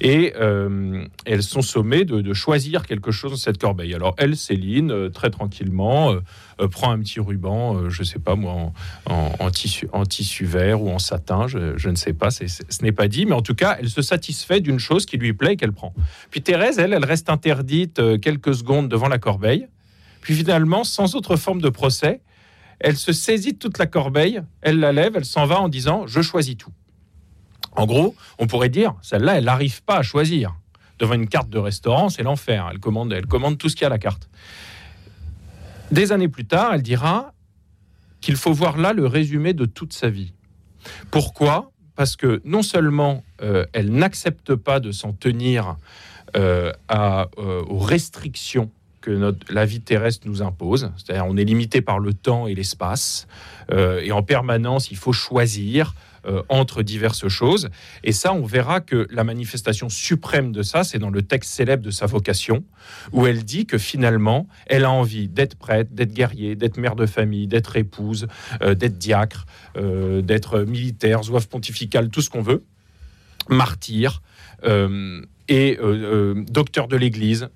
Et 0.00 0.34
euh, 0.36 1.04
elles 1.24 1.42
sont 1.42 1.62
sommées 1.62 2.04
de, 2.04 2.32
choisir 2.34 2.86
quelque 2.86 3.10
chose 3.10 3.30
dans 3.30 3.36
cette 3.36 3.58
corbeille. 3.58 3.94
Alors 3.94 4.14
elle, 4.18 4.36
Céline, 4.36 4.90
euh, 4.90 5.08
très 5.08 5.30
tranquillement, 5.30 6.12
euh, 6.60 6.68
prend 6.68 6.90
un 6.90 6.98
petit 6.98 7.20
ruban, 7.20 7.88
je 7.88 8.02
sais 8.02 8.18
pas 8.18 8.34
moi, 8.34 8.72
en, 9.06 9.50
tissu, 9.50 9.88
en 9.92 10.04
tissu 10.04 10.44
vert 10.44 10.82
ou 10.82 10.90
en 10.90 10.98
satin, 10.98 11.46
je, 11.46 11.88
ne 11.88 11.94
sais 11.94 12.12
pas, 12.12 12.30
ce 12.30 12.44
n'est 12.82 12.92
pas 12.92 13.08
dit, 13.08 13.26
mais 13.26 13.34
en 13.34 13.42
tout 13.42 13.54
cas, 13.54 13.76
elle 13.80 13.90
se 13.90 14.02
satisfait 14.02 14.60
d'une 14.60 14.78
chose 14.78 15.06
qui 15.06 15.16
lui 15.16 15.32
plaît 15.32 15.54
et 15.54 15.56
qu'elle 15.56 15.72
prend. 15.72 15.94
Puis 16.30 16.42
Thérèse, 16.42 16.78
elle, 16.78 16.92
elle 16.92 17.04
reste 17.04 17.30
interdite 17.30 18.00
quelques 18.20 18.54
secondes 18.54 18.88
devant 18.88 19.08
la 19.08 19.18
corbeille. 19.18 19.66
Puis 20.20 20.34
finalement, 20.34 20.84
sans 20.84 21.14
autre 21.16 21.36
forme 21.36 21.60
de 21.60 21.68
procès, 21.68 22.20
elle 22.80 22.96
se 22.96 23.12
saisit 23.12 23.54
de 23.54 23.58
toute 23.58 23.78
la 23.78 23.86
corbeille, 23.86 24.42
elle 24.62 24.78
la 24.78 24.92
lève, 24.92 25.14
elle 25.16 25.24
s'en 25.24 25.46
va 25.46 25.60
en 25.60 25.68
disant 25.68 26.06
Je 26.06 26.22
choisis 26.22 26.56
tout. 26.56 26.72
En 27.76 27.86
gros, 27.86 28.14
on 28.38 28.46
pourrait 28.46 28.68
dire 28.68 28.94
celle-là, 29.02 29.38
elle 29.38 29.44
n'arrive 29.44 29.82
pas 29.82 29.98
à 29.98 30.02
choisir. 30.02 30.54
Devant 30.98 31.14
une 31.14 31.28
carte 31.28 31.50
de 31.50 31.58
restaurant, 31.58 32.08
c'est 32.08 32.22
l'enfer. 32.22 32.68
Elle 32.70 32.78
commande, 32.78 33.12
elle 33.12 33.26
commande 33.26 33.58
tout 33.58 33.68
ce 33.68 33.74
qu'il 33.74 33.82
y 33.82 33.84
a 33.84 33.88
à 33.88 33.90
la 33.90 33.98
carte. 33.98 34.28
Des 35.90 36.12
années 36.12 36.28
plus 36.28 36.44
tard, 36.44 36.72
elle 36.74 36.82
dira 36.82 37.32
qu'il 38.20 38.36
faut 38.36 38.52
voir 38.52 38.78
là 38.78 38.92
le 38.92 39.06
résumé 39.06 39.52
de 39.52 39.66
toute 39.66 39.92
sa 39.92 40.08
vie. 40.08 40.32
Pourquoi? 41.10 41.70
Parce 41.96 42.16
que 42.16 42.40
non 42.44 42.62
seulement 42.62 43.22
euh, 43.42 43.66
elle 43.72 43.92
n'accepte 43.92 44.54
pas 44.54 44.80
de 44.80 44.92
s'en 44.92 45.12
tenir 45.12 45.76
euh, 46.36 46.72
euh, 46.90 47.26
aux 47.68 47.78
restrictions 47.78 48.70
que 49.00 49.10
notre, 49.10 49.52
la 49.52 49.66
vie 49.66 49.80
terrestre 49.80 50.26
nous 50.26 50.42
impose. 50.42 50.90
C'est-à-dire 50.96 51.26
on 51.26 51.36
est 51.36 51.44
limité 51.44 51.82
par 51.82 51.98
le 51.98 52.14
temps 52.14 52.46
et 52.46 52.54
l'espace. 52.54 53.26
et 53.70 54.12
en 54.12 54.22
permanence, 54.22 54.90
il 54.90 54.96
faut 54.96 55.12
choisir 55.12 55.94
euh, 56.26 56.42
entre 56.48 56.82
diverses 56.82 57.28
choses. 57.28 57.68
Et 58.02 58.12
ça, 58.12 58.32
on 58.32 58.44
verra 58.44 58.80
que 58.80 59.06
la 59.10 59.24
manifestation 59.24 59.88
suprême 59.88 60.52
de 60.52 60.62
ça, 60.62 60.84
c'est 60.84 60.98
dans 60.98 61.10
le 61.10 61.22
texte 61.22 61.52
célèbre 61.52 61.82
de 61.82 61.90
sa 61.90 62.06
vocation, 62.06 62.64
où 63.12 63.26
elle 63.26 63.44
dit 63.44 63.66
que 63.66 63.78
finalement, 63.78 64.46
elle 64.66 64.84
a 64.84 64.90
envie 64.90 65.28
d'être 65.28 65.56
prêtre, 65.56 65.90
d'être 65.92 66.12
guerrier, 66.12 66.56
d'être 66.56 66.76
mère 66.76 66.96
de 66.96 67.06
famille, 67.06 67.46
d'être 67.46 67.76
épouse, 67.76 68.26
euh, 68.62 68.74
d'être 68.74 68.98
diacre, 68.98 69.46
euh, 69.76 70.22
d'être 70.22 70.60
militaire, 70.60 71.22
zouave 71.22 71.48
pontificale, 71.48 72.08
tout 72.08 72.22
ce 72.22 72.30
qu'on 72.30 72.42
veut, 72.42 72.64
martyr 73.48 74.22
et 75.48 75.78
docteur 76.48 76.88
de 76.88 76.96
l'Église. 76.96 77.48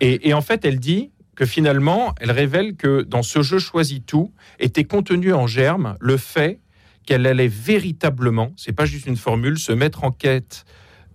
Et, 0.00 0.28
et 0.28 0.34
en 0.34 0.40
fait, 0.40 0.64
elle 0.64 0.78
dit 0.78 1.10
que 1.34 1.46
finalement, 1.46 2.14
elle 2.20 2.30
révèle 2.30 2.76
que 2.76 3.02
dans 3.02 3.22
ce 3.22 3.42
jeu 3.42 3.58
choisi 3.58 4.02
tout 4.02 4.32
était 4.60 4.84
contenu 4.84 5.32
en 5.32 5.48
germe 5.48 5.96
le 6.00 6.16
fait 6.16 6.60
qu'elle 7.06 7.26
allait 7.26 7.48
véritablement, 7.48 8.52
c'est 8.56 8.72
pas 8.72 8.86
juste 8.86 9.06
une 9.06 9.16
formule, 9.16 9.58
se 9.58 9.72
mettre 9.72 10.04
en 10.04 10.10
quête 10.10 10.64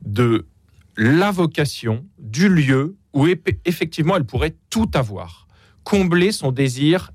de 0.03 0.45
la 0.97 1.31
vocation, 1.31 2.05
du 2.19 2.49
lieu 2.49 2.97
où 3.13 3.27
effectivement 3.65 4.17
elle 4.17 4.25
pourrait 4.25 4.55
tout 4.69 4.89
avoir, 4.93 5.47
combler 5.83 6.31
son 6.31 6.51
désir 6.51 7.11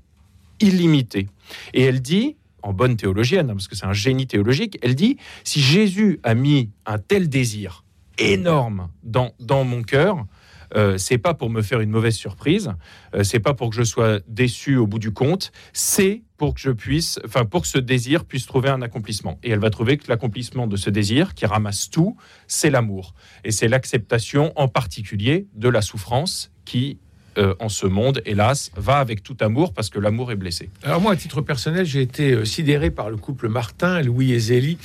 illimité. 0.59 1.27
Et 1.73 1.83
elle 1.83 2.01
dit, 2.01 2.35
en 2.63 2.73
bonne 2.73 2.97
théologienne, 2.97 3.49
hein, 3.49 3.53
parce 3.53 3.67
que 3.67 3.75
c'est 3.75 3.85
un 3.85 3.93
génie 3.93 4.27
théologique, 4.27 4.77
elle 4.81 4.95
dit, 4.95 5.17
si 5.43 5.61
Jésus 5.61 6.19
a 6.23 6.33
mis 6.33 6.71
un 6.85 6.97
tel 6.97 7.29
désir 7.29 7.85
énorme 8.17 8.89
dans, 9.03 9.31
dans 9.39 9.63
mon 9.63 9.83
cœur, 9.83 10.25
euh, 10.75 10.97
c'est 10.97 11.17
pas 11.17 11.33
pour 11.33 11.49
me 11.49 11.61
faire 11.61 11.79
une 11.79 11.91
mauvaise 11.91 12.15
surprise, 12.15 12.71
euh, 13.13 13.23
c'est 13.23 13.39
pas 13.39 13.53
pour 13.53 13.69
que 13.69 13.75
je 13.75 13.83
sois 13.83 14.19
déçu 14.27 14.77
au 14.77 14.87
bout 14.87 14.99
du 14.99 15.11
compte, 15.11 15.51
c'est 15.73 16.23
pour 16.37 16.53
que 16.53 16.59
je 16.59 16.71
puisse, 16.71 17.19
enfin 17.25 17.45
pour 17.45 17.61
que 17.61 17.67
ce 17.67 17.77
désir 17.77 18.25
puisse 18.25 18.45
trouver 18.45 18.69
un 18.69 18.81
accomplissement. 18.81 19.39
Et 19.43 19.51
elle 19.51 19.59
va 19.59 19.69
trouver 19.69 19.97
que 19.97 20.05
l'accomplissement 20.09 20.67
de 20.67 20.75
ce 20.75 20.89
désir, 20.89 21.33
qui 21.33 21.45
ramasse 21.45 21.89
tout, 21.89 22.17
c'est 22.47 22.69
l'amour. 22.69 23.13
Et 23.43 23.51
c'est 23.51 23.67
l'acceptation 23.67 24.51
en 24.55 24.67
particulier 24.67 25.47
de 25.53 25.69
la 25.69 25.81
souffrance 25.81 26.51
qui 26.65 26.99
euh, 27.37 27.53
en 27.59 27.69
ce 27.69 27.85
monde, 27.85 28.21
hélas, 28.25 28.71
va 28.75 28.97
avec 28.97 29.23
tout 29.23 29.37
amour 29.41 29.73
parce 29.73 29.89
que 29.89 29.99
l'amour 29.99 30.31
est 30.31 30.35
blessé. 30.35 30.69
Alors 30.83 31.01
moi, 31.01 31.11
à 31.13 31.15
titre 31.15 31.41
personnel, 31.41 31.85
j'ai 31.85 32.01
été 32.01 32.31
euh, 32.31 32.45
sidéré 32.45 32.91
par 32.91 33.09
le 33.09 33.17
couple 33.17 33.49
Martin, 33.49 34.01
Louis 34.01 34.31
et 34.33 34.39
Zélie, 34.39 34.77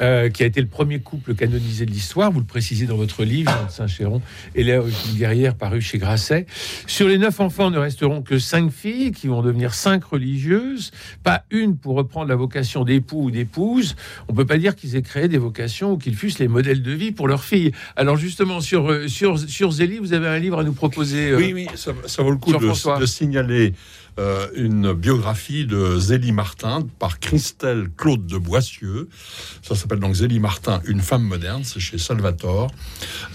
euh, 0.00 0.28
qui 0.30 0.42
a 0.42 0.46
été 0.46 0.60
le 0.60 0.66
premier 0.66 1.00
couple 1.00 1.34
canonisé 1.34 1.86
de 1.86 1.90
l'histoire. 1.90 2.30
Vous 2.32 2.40
le 2.40 2.46
précisez 2.46 2.86
dans 2.86 2.96
votre 2.96 3.24
livre, 3.24 3.50
Jean 3.50 3.66
de 3.66 3.70
Saint-Chéron, 3.70 4.22
et 4.54 4.64
là, 4.64 4.82
une 4.82 5.18
guerrière 5.18 5.54
paru 5.54 5.80
chez 5.80 5.98
Grasset. 5.98 6.46
Sur 6.86 7.08
les 7.08 7.18
neuf 7.18 7.40
enfants, 7.40 7.70
ne 7.70 7.78
resteront 7.78 8.22
que 8.22 8.38
cinq 8.38 8.70
filles 8.70 9.12
qui 9.12 9.28
vont 9.28 9.42
devenir 9.42 9.74
cinq 9.74 10.04
religieuses, 10.04 10.90
pas 11.22 11.44
une 11.50 11.76
pour 11.76 11.96
reprendre 11.96 12.28
la 12.28 12.36
vocation 12.36 12.84
d'époux 12.84 13.24
ou 13.24 13.30
d'épouse. 13.30 13.96
On 14.28 14.34
peut 14.34 14.46
pas 14.46 14.58
dire 14.58 14.74
qu'ils 14.76 14.96
aient 14.96 15.02
créé 15.02 15.28
des 15.28 15.38
vocations 15.38 15.92
ou 15.92 15.98
qu'ils 15.98 16.14
fussent 16.16 16.38
les 16.38 16.48
modèles 16.48 16.82
de 16.82 16.92
vie 16.92 17.12
pour 17.12 17.28
leurs 17.28 17.44
filles. 17.44 17.72
Alors 17.96 18.16
justement, 18.16 18.60
sur, 18.60 19.08
sur, 19.08 19.38
sur 19.38 19.70
Zélie, 19.72 19.98
vous 19.98 20.12
avez 20.12 20.28
un 20.28 20.38
livre 20.38 20.58
à 20.58 20.64
nous 20.64 20.72
proposer. 20.72 21.30
euh, 21.30 21.36
Oui, 21.36 21.52
oui, 21.54 21.66
ça, 21.74 21.91
ça 22.06 22.22
vaut 22.22 22.30
le 22.30 22.36
coup 22.36 22.52
de, 22.52 22.98
de 23.00 23.06
signaler 23.06 23.74
euh, 24.18 24.48
une 24.54 24.92
biographie 24.92 25.64
de 25.64 25.98
Zélie 25.98 26.32
Martin 26.32 26.86
par 26.98 27.18
Christelle 27.18 27.88
Claude 27.96 28.26
de 28.26 28.36
Boissieu. 28.36 29.08
Ça 29.62 29.74
s'appelle 29.74 30.00
donc 30.00 30.14
Zélie 30.14 30.38
Martin, 30.38 30.82
une 30.84 31.00
femme 31.00 31.22
moderne, 31.22 31.64
c'est 31.64 31.80
chez 31.80 31.96
Salvatore. 31.96 32.70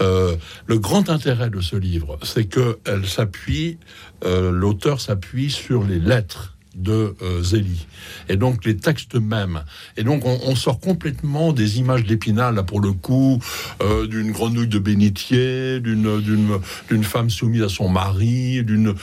Euh, 0.00 0.36
le 0.66 0.78
grand 0.78 1.10
intérêt 1.10 1.50
de 1.50 1.60
ce 1.60 1.74
livre, 1.74 2.16
c'est 2.22 2.44
que 2.44 2.78
elle 2.84 3.08
s'appuie, 3.08 3.78
euh, 4.24 4.52
l'auteur 4.52 5.00
s'appuie 5.00 5.50
sur 5.50 5.82
les 5.82 5.98
lettres 5.98 6.57
de 6.78 7.14
euh, 7.22 7.42
Zélie. 7.42 7.86
Et 8.28 8.36
donc 8.36 8.64
les 8.64 8.76
textes 8.76 9.16
mêmes. 9.16 9.62
Et 9.96 10.04
donc 10.04 10.24
on, 10.24 10.54
sort 10.54 10.80
complètement 10.80 11.52
des 11.52 11.78
images 11.78 12.04
d'Épinal 12.04 12.54
là 12.54 12.62
pour 12.62 12.80
le 12.80 12.92
coup 12.92 13.38
euh, 13.80 14.06
d'une 14.06 14.32
grenouille 14.32 14.66
de 14.66 14.78
bénitier 14.78 15.80
d'une 15.80 17.04
femme 17.04 17.30
soumise 17.30 17.62
à 17.62 17.68
son 17.68 17.88
mari 17.88 18.64
d'une 18.64 18.94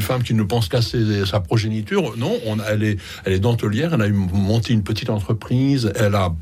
femme 0.00 0.22
qui 0.22 0.34
ne 0.34 0.42
pense 0.42 0.68
qu'à 0.68 0.80
sa 0.82 1.40
progéniture. 1.40 2.16
Non 2.16 2.36
on 2.46 2.58
elle 2.60 2.82
est 2.82 2.98
elle 3.24 3.32
est 3.32 3.38
dentelière 3.38 3.94
elle 3.94 4.02
a 4.02 4.08
monté 4.08 4.72
une 4.72 4.82
petite 4.82 5.10
entreprise 5.10 5.92
elle 5.96 6.14
a 6.14 6.34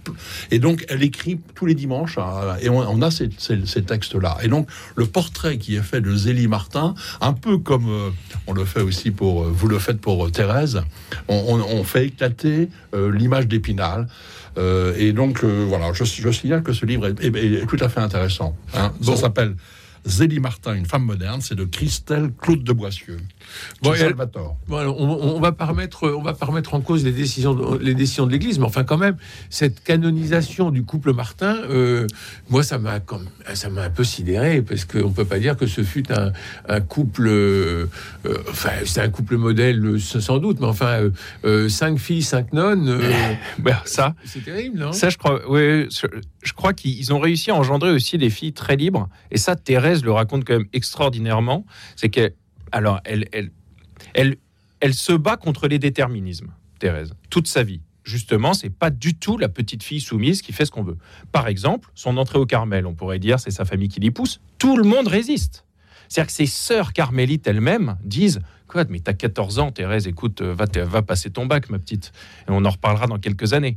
et 0.50 0.58
donc 0.58 0.84
elle 0.88 1.02
écrit 1.02 1.38
tous 1.54 1.66
les 1.66 1.74
dimanches 1.74 2.18
hein, 2.18 2.56
et 2.60 2.68
on, 2.68 3.02
a 3.02 3.10
ces, 3.10 3.30
ces, 3.38 3.66
ces 3.66 3.82
textes 3.82 4.14
là 4.14 4.38
et 4.42 4.48
donc 4.48 4.68
le 4.96 5.06
portrait 5.06 5.58
qui 5.58 5.76
est 5.76 5.82
fait 5.82 6.00
de 6.00 6.14
Zélie 6.14 6.48
Martin 6.48 6.94
un 7.20 7.32
peu 7.32 7.58
comme 7.58 7.88
euh, 7.88 8.10
on 8.46 8.52
le 8.52 8.64
fait 8.64 8.80
aussi 8.80 9.10
pour 9.10 9.44
vous 9.44 9.68
le 9.68 9.78
faites 9.78 10.00
pour 10.00 10.30
Thérèse 10.30 10.81
on, 11.28 11.36
on- 11.36 11.78
on 11.80 11.84
fait 11.84 12.06
éclater 12.06 12.68
euh, 12.94 13.10
l'image 13.12 13.46
d'Épinal. 13.46 14.08
Euh, 14.58 14.94
et 14.98 15.12
donc, 15.12 15.44
euh, 15.44 15.64
voilà, 15.66 15.92
je, 15.92 16.04
je 16.04 16.30
signale 16.30 16.62
que 16.62 16.72
ce 16.72 16.84
livre 16.84 17.06
est, 17.06 17.24
est- 17.24 17.62
est 17.62 17.66
tout 17.66 17.78
à 17.80 17.88
fait 17.88 18.00
intéressant. 18.00 18.56
hein. 18.74 18.92
Bon. 19.00 19.14
Ça 19.16 19.22
s'appelle 19.22 19.54
Zélie 20.04 20.40
Martin, 20.40 20.74
une 20.74 20.86
femme 20.86 21.04
moderne. 21.04 21.40
C'est 21.40 21.54
de 21.54 21.64
Christelle 21.64 22.30
Claude 22.40 22.62
de 22.64 22.72
Boissieu. 22.72 23.16
Bon, 23.82 23.90
elle- 24.06 24.14
on, 24.70 25.36
on 25.36 25.40
va 25.40 25.52
pas 25.52 25.66
remettre, 25.66 26.08
on 26.16 26.22
va 26.22 26.34
pas 26.34 26.46
remettre 26.46 26.74
en 26.74 26.80
cause 26.80 27.04
les 27.04 27.12
décisions, 27.12 27.54
de, 27.54 27.78
les 27.78 27.94
décisions 27.94 28.26
de 28.26 28.32
l'Église, 28.32 28.58
mais 28.58 28.64
enfin 28.66 28.84
quand 28.84 28.98
même 28.98 29.16
cette 29.50 29.82
canonisation 29.82 30.70
du 30.70 30.84
couple 30.84 31.12
Martin, 31.12 31.56
euh, 31.70 32.06
moi 32.50 32.62
ça 32.62 32.78
m'a, 32.78 33.00
comme, 33.00 33.26
ça 33.54 33.68
m'a 33.70 33.82
un 33.82 33.90
peu 33.90 34.04
sidéré 34.04 34.62
parce 34.62 34.84
qu'on 34.84 35.10
peut 35.10 35.24
pas 35.24 35.38
dire 35.38 35.56
que 35.56 35.66
ce 35.66 35.82
fut 35.82 36.10
un, 36.12 36.32
un 36.68 36.80
couple, 36.80 37.26
euh, 37.28 37.86
euh, 38.26 38.38
enfin 38.50 38.70
c'est 38.84 39.00
un 39.00 39.08
couple 39.10 39.36
modèle 39.36 39.98
sans 40.00 40.38
doute, 40.38 40.58
mais 40.60 40.66
enfin 40.66 40.86
euh, 41.02 41.10
euh, 41.44 41.68
cinq 41.68 41.98
filles, 41.98 42.22
cinq 42.22 42.52
nonnes, 42.52 42.88
euh, 42.88 43.00
Ben, 43.58 43.76
ça, 43.84 44.14
c'est 44.24 44.44
terrible, 44.44 44.78
non? 44.78 44.92
ça, 44.92 45.08
je 45.10 45.18
crois, 45.18 45.40
je 45.48 46.52
crois 46.54 46.72
qu'ils 46.72 47.12
ont 47.12 47.18
réussi 47.18 47.50
à 47.50 47.54
engendrer 47.54 47.90
aussi 47.90 48.18
des 48.18 48.30
filles 48.30 48.52
très 48.52 48.76
libres. 48.76 49.08
Et 49.30 49.38
ça, 49.38 49.56
Thérèse 49.56 50.04
le 50.04 50.12
raconte 50.12 50.44
quand 50.44 50.54
même 50.54 50.66
extraordinairement. 50.72 51.64
C'est 51.96 52.08
qu'elle, 52.08 52.32
alors, 52.72 53.00
elle, 53.04 53.28
elle, 53.32 53.50
elle, 54.14 54.36
elle 54.80 54.94
se 54.94 55.12
bat 55.12 55.36
contre 55.36 55.68
les 55.68 55.78
déterminismes, 55.78 56.52
Thérèse, 56.78 57.14
toute 57.30 57.46
sa 57.46 57.62
vie. 57.62 57.80
Justement, 58.04 58.52
c'est 58.52 58.70
pas 58.70 58.90
du 58.90 59.14
tout 59.14 59.38
la 59.38 59.48
petite 59.48 59.84
fille 59.84 60.00
soumise 60.00 60.42
qui 60.42 60.52
fait 60.52 60.64
ce 60.64 60.72
qu'on 60.72 60.82
veut. 60.82 60.98
Par 61.30 61.46
exemple, 61.46 61.90
son 61.94 62.16
entrée 62.16 62.38
au 62.38 62.46
Carmel, 62.46 62.84
on 62.86 62.94
pourrait 62.94 63.20
dire, 63.20 63.38
c'est 63.38 63.52
sa 63.52 63.64
famille 63.64 63.88
qui 63.88 64.00
l'y 64.00 64.10
pousse. 64.10 64.40
Tout 64.58 64.76
le 64.76 64.82
monde 64.82 65.06
résiste. 65.06 65.64
C'est-à-dire 66.08 66.26
que 66.26 66.32
ses 66.32 66.46
sœurs 66.46 66.92
carmélites 66.92 67.46
elles-mêmes 67.46 67.96
disent 68.02 68.40
Quoi, 68.66 68.84
mais 68.88 69.00
t'as 69.00 69.12
14 69.12 69.58
ans, 69.58 69.70
Thérèse, 69.70 70.06
écoute, 70.06 70.40
euh, 70.40 70.54
va, 70.54 70.64
va 70.84 71.02
passer 71.02 71.30
ton 71.30 71.46
bac, 71.46 71.68
ma 71.68 71.78
petite. 71.78 72.12
Et 72.48 72.50
on 72.50 72.64
en 72.64 72.70
reparlera 72.70 73.06
dans 73.06 73.18
quelques 73.18 73.52
années. 73.52 73.76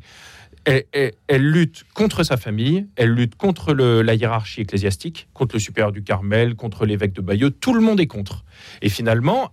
Elle, 0.65 0.83
elle- 0.93 1.13
elle 1.27 1.49
lutte 1.51 1.83
contre 1.93 2.23
sa 2.23 2.37
famille, 2.37 2.87
elle 2.95 3.11
lutte 3.11 3.35
contre 3.35 3.73
le- 3.73 4.01
la 4.01 4.15
hiérarchie 4.15 4.61
ecclésiastique, 4.61 5.27
contre 5.33 5.55
le 5.55 5.59
supérieur 5.59 5.91
du 5.91 6.03
Carmel, 6.03 6.55
contre 6.55 6.85
l'évêque 6.85 7.13
de 7.13 7.21
Bayeux. 7.21 7.51
Tout 7.51 7.73
le 7.73 7.81
monde 7.81 7.99
est 7.99 8.07
contre. 8.07 8.43
Et 8.81 8.89
finalement, 8.89 9.51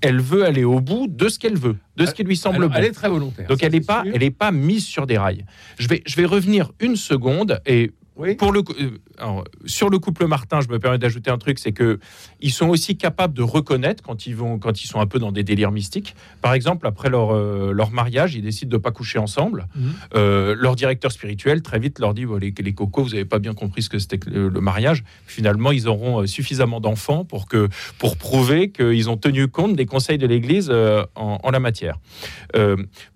elle 0.00 0.20
veut 0.20 0.44
aller 0.44 0.64
au 0.64 0.80
bout 0.80 1.06
de 1.08 1.28
ce 1.28 1.38
qu'elle 1.38 1.56
veut, 1.56 1.76
de 1.96 2.06
ce 2.06 2.12
qui 2.14 2.24
lui 2.24 2.36
semble 2.36 2.56
Alors, 2.56 2.70
bon. 2.70 2.74
Elle 2.76 2.84
est 2.86 2.90
très 2.90 3.08
volontaire. 3.08 3.46
Donc 3.46 3.60
ça, 3.60 3.66
elle 3.66 3.72
n'est 3.72 3.80
pas, 3.80 4.02
sûr. 4.02 4.12
elle 4.14 4.22
est 4.24 4.30
pas 4.32 4.50
mise 4.50 4.84
sur 4.84 5.06
des 5.06 5.16
rails. 5.16 5.44
Je 5.78 5.86
vais, 5.86 6.02
je 6.04 6.16
vais 6.16 6.24
revenir 6.24 6.72
une 6.80 6.96
seconde 6.96 7.60
et 7.64 7.92
Oui. 8.16 8.34
pour 8.34 8.52
le, 8.52 8.60
euh, 8.80 8.90
alors, 9.18 9.44
sur 9.64 9.88
le 9.88 9.98
couple 9.98 10.26
Martin, 10.26 10.60
je 10.60 10.68
me 10.68 10.78
permets 10.78 10.98
d'ajouter 10.98 11.30
un 11.30 11.38
truc, 11.38 11.58
c'est 11.58 11.72
que 11.72 11.98
ils 12.40 12.50
sont 12.52 12.68
aussi 12.68 12.96
capables 12.96 13.34
de 13.34 13.42
reconnaître 13.42 14.02
quand 14.02 14.26
ils 14.26 14.36
vont, 14.36 14.58
quand 14.58 14.82
ils 14.82 14.86
sont 14.86 15.00
un 15.00 15.06
peu 15.06 15.18
dans 15.18 15.32
des 15.32 15.44
délires 15.44 15.70
mystiques. 15.72 16.14
Par 16.42 16.52
exemple, 16.52 16.86
après 16.86 17.08
leur, 17.08 17.30
euh, 17.34 17.72
leur 17.72 17.90
mariage, 17.90 18.34
ils 18.34 18.42
décident 18.42 18.70
de 18.70 18.76
pas 18.76 18.90
coucher 18.90 19.18
ensemble. 19.18 19.66
Mhm. 19.74 19.92
Euh, 20.14 20.54
leur 20.58 20.76
directeur 20.76 21.10
spirituel 21.12 21.62
très 21.62 21.78
vite 21.78 21.98
leur 21.98 22.12
dit 22.14 22.26
les, 22.40 22.52
les 22.56 22.74
cocos, 22.74 23.02
vous 23.04 23.10
n'avez 23.10 23.24
pas 23.24 23.38
bien 23.38 23.54
compris 23.54 23.82
ce 23.82 23.88
que 23.88 23.98
c'était 23.98 24.20
le, 24.30 24.48
le 24.48 24.60
mariage. 24.60 25.04
Finalement, 25.26 25.72
ils 25.72 25.88
auront 25.88 26.26
suffisamment 26.26 26.80
d'enfants 26.80 27.24
pour 27.24 27.46
que 27.48 27.68
pour 27.98 28.16
prouver 28.16 28.70
qu'ils 28.70 29.08
ont 29.08 29.16
tenu 29.16 29.48
compte 29.48 29.74
des 29.74 29.86
conseils 29.86 30.18
de 30.18 30.26
l'Église 30.26 30.68
euh, 30.70 31.04
en, 31.14 31.38
en 31.42 31.50
la 31.50 31.60
matière. 31.60 31.98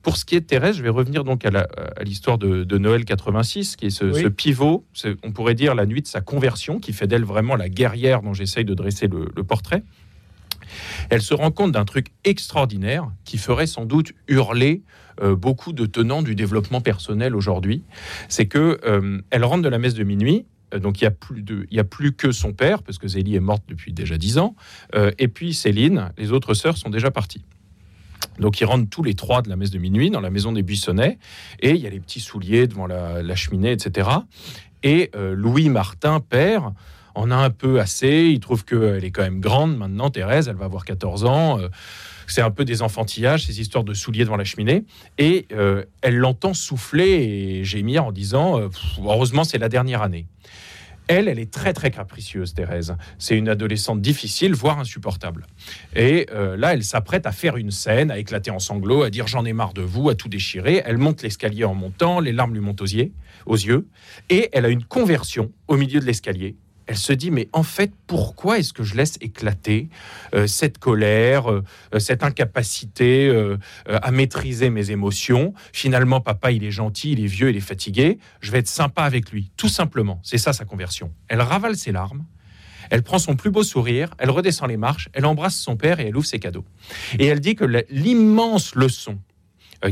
Pour 0.02 0.16
ce 0.16 0.24
qui 0.24 0.36
est 0.36 0.40
de 0.40 0.46
Thérèse, 0.46 0.76
je 0.76 0.82
vais 0.82 0.88
revenir 0.88 1.24
donc 1.24 1.44
à 1.44 1.66
l'histoire 2.02 2.38
de, 2.38 2.64
de 2.64 2.78
Noël 2.78 3.04
86, 3.04 3.76
qui 3.76 3.86
est 3.86 3.90
ce, 3.90 4.04
Oui. 4.06 4.22
ce 4.22 4.28
pivot, 4.28 4.84
on 5.22 5.32
pourrait 5.32 5.54
dire 5.54 5.74
la 5.74 5.86
nuit 5.86 6.02
de 6.02 6.06
sa 6.06 6.20
conversion, 6.20 6.78
qui 6.78 6.92
fait 6.92 7.06
d'elle 7.06 7.24
vraiment 7.24 7.56
la 7.56 7.68
guerrière 7.68 8.22
dont 8.22 8.34
j'essaye 8.34 8.64
de 8.64 8.74
dresser 8.74 9.08
le, 9.08 9.44
portrait. 9.44 9.82
Elle 11.10 11.22
se 11.22 11.34
rend 11.34 11.50
compte 11.50 11.72
d'un 11.72 11.84
truc 11.84 12.08
extraordinaire 12.24 13.08
qui 13.24 13.38
ferait 13.38 13.66
sans 13.66 13.84
doute 13.84 14.12
hurler 14.28 14.82
euh, 15.22 15.36
beaucoup 15.36 15.72
de 15.72 15.86
tenants 15.86 16.22
du 16.22 16.34
développement 16.34 16.80
personnel 16.80 17.36
aujourd'hui. 17.36 17.84
C'est 18.28 18.46
que 18.46 18.80
euh, 18.84 19.20
elle 19.30 19.44
rentre 19.44 19.62
de 19.62 19.68
la 19.68 19.78
messe 19.78 19.94
de 19.94 20.02
minuit. 20.02 20.44
euh, 20.74 20.78
Donc 20.78 21.00
il 21.00 21.04
y 21.04 21.06
a 21.06 21.12
plus 21.12 21.42
de, 21.42 21.66
il 21.70 21.76
y 21.76 21.80
a 21.80 21.84
plus 21.84 22.12
que 22.12 22.32
son 22.32 22.52
père 22.52 22.82
parce 22.82 22.98
que 22.98 23.06
Zélie 23.06 23.36
est 23.36 23.40
morte 23.40 23.62
depuis 23.68 23.92
déjà 23.92 24.18
dix 24.18 24.38
ans. 24.38 24.56
et 25.18 25.28
puis 25.28 25.54
Céline, 25.54 26.10
les 26.18 26.32
autres 26.32 26.54
sœurs 26.54 26.76
sont 26.76 26.90
déjà 26.90 27.10
parties. 27.10 27.44
Donc 28.38 28.60
ils 28.60 28.64
rentrent 28.64 28.88
tous 28.88 29.02
les 29.02 29.14
trois 29.14 29.42
de 29.42 29.48
la 29.48 29.56
messe 29.56 29.70
de 29.70 29.78
minuit 29.78 30.10
dans 30.10 30.20
la 30.20 30.30
maison 30.30 30.52
des 30.52 30.62
Buissonnets 30.62 31.18
et 31.60 31.70
il 31.70 31.76
y 31.76 31.86
a 31.86 31.90
les 31.90 32.00
petits 32.00 32.20
souliers 32.20 32.66
devant 32.66 32.86
la, 32.86 33.34
cheminée, 33.34 33.72
etc. 33.72 34.08
Et 34.82 35.10
euh, 35.14 35.34
Louis 35.34 35.68
Martin, 35.68 36.20
père, 36.20 36.72
en 37.14 37.30
a 37.30 37.36
un 37.36 37.50
peu 37.50 37.80
assez. 37.80 38.26
Il 38.26 38.40
trouve 38.40 38.64
qu'elle 38.64 39.04
est 39.04 39.10
quand 39.10 39.22
même 39.22 39.40
grande 39.40 39.76
maintenant, 39.76 40.10
Thérèse, 40.10 40.48
elle 40.48 40.56
va 40.56 40.66
avoir 40.66 40.84
14 40.84 41.24
ans. 41.24 41.58
euh, 41.58 41.68
c'est 42.28 42.42
un 42.42 42.50
peu 42.50 42.64
des 42.64 42.82
enfantillages, 42.82 43.46
ces 43.46 43.60
histoires 43.60 43.84
de 43.84 43.94
souliers 43.94 44.24
devant 44.24 44.36
la 44.36 44.44
cheminée. 44.44 44.84
Et 45.16 45.46
euh, 45.52 45.84
elle 46.02 46.16
l'entend 46.16 46.54
souffler 46.54 47.60
et 47.60 47.64
gémir 47.64 48.04
en 48.04 48.12
disant 48.12 48.60
Heureusement, 48.98 49.44
c'est 49.44 49.58
la 49.58 49.68
dernière 49.68 50.02
année. 50.02 50.26
Elle, 51.08 51.28
elle 51.28 51.38
est 51.38 51.52
très 51.52 51.72
très 51.72 51.90
capricieuse, 51.90 52.54
Thérèse. 52.54 52.96
C'est 53.18 53.36
une 53.36 53.48
adolescente 53.48 54.00
difficile, 54.00 54.54
voire 54.54 54.80
insupportable. 54.80 55.46
Et 55.94 56.26
euh, 56.32 56.56
là, 56.56 56.74
elle 56.74 56.82
s'apprête 56.82 57.26
à 57.26 57.32
faire 57.32 57.56
une 57.56 57.70
scène, 57.70 58.10
à 58.10 58.18
éclater 58.18 58.50
en 58.50 58.58
sanglots, 58.58 59.02
à 59.02 59.10
dire 59.10 59.26
j'en 59.26 59.44
ai 59.44 59.52
marre 59.52 59.72
de 59.72 59.82
vous, 59.82 60.08
à 60.08 60.14
tout 60.14 60.28
déchirer. 60.28 60.82
Elle 60.84 60.98
monte 60.98 61.22
l'escalier 61.22 61.64
en 61.64 61.74
montant, 61.74 62.18
les 62.18 62.32
larmes 62.32 62.54
lui 62.54 62.60
montent 62.60 62.82
aux 62.82 62.86
yeux, 62.86 63.12
aux 63.46 63.56
yeux, 63.56 63.86
et 64.30 64.48
elle 64.52 64.64
a 64.64 64.68
une 64.68 64.84
conversion 64.84 65.52
au 65.68 65.76
milieu 65.76 66.00
de 66.00 66.06
l'escalier. 66.06 66.56
Elle 66.86 66.96
se 66.96 67.12
dit 67.12 67.30
mais 67.30 67.48
en 67.52 67.62
fait 67.62 67.92
pourquoi 68.06 68.58
est-ce 68.58 68.72
que 68.72 68.82
je 68.82 68.94
laisse 68.94 69.18
éclater 69.20 69.88
euh, 70.34 70.46
cette 70.46 70.78
colère, 70.78 71.50
euh, 71.50 71.64
euh, 71.94 71.98
cette 71.98 72.22
incapacité 72.22 73.32
à 73.86 74.10
maîtriser 74.10 74.70
mes 74.70 74.90
émotions? 74.90 75.54
Finalement 75.72 76.20
papa 76.20 76.52
il 76.52 76.64
est 76.64 76.70
gentil, 76.70 77.12
il 77.12 77.20
est 77.24 77.26
vieux, 77.26 77.50
il 77.50 77.56
est 77.56 77.60
fatigué. 77.60 78.18
Je 78.40 78.52
vais 78.52 78.58
être 78.58 78.68
sympa 78.68 79.02
avec 79.02 79.30
lui, 79.30 79.50
tout 79.56 79.68
simplement. 79.68 80.20
C'est 80.22 80.38
ça 80.38 80.52
sa 80.52 80.64
conversion. 80.64 81.12
Elle 81.28 81.40
ravale 81.40 81.76
ses 81.76 81.92
larmes. 81.92 82.24
Elle 82.88 83.02
prend 83.02 83.18
son 83.18 83.34
plus 83.34 83.50
beau 83.50 83.64
sourire, 83.64 84.10
elle 84.18 84.30
redescend 84.30 84.68
les 84.68 84.76
marches, 84.76 85.08
elle 85.12 85.26
embrasse 85.26 85.56
son 85.56 85.76
père 85.76 85.98
et 85.98 86.06
elle 86.06 86.16
ouvre 86.16 86.26
ses 86.26 86.38
cadeaux. 86.38 86.64
Et 87.18 87.26
elle 87.26 87.40
dit 87.40 87.56
que 87.56 87.64
l'immense 87.90 88.76
leçon 88.76 89.18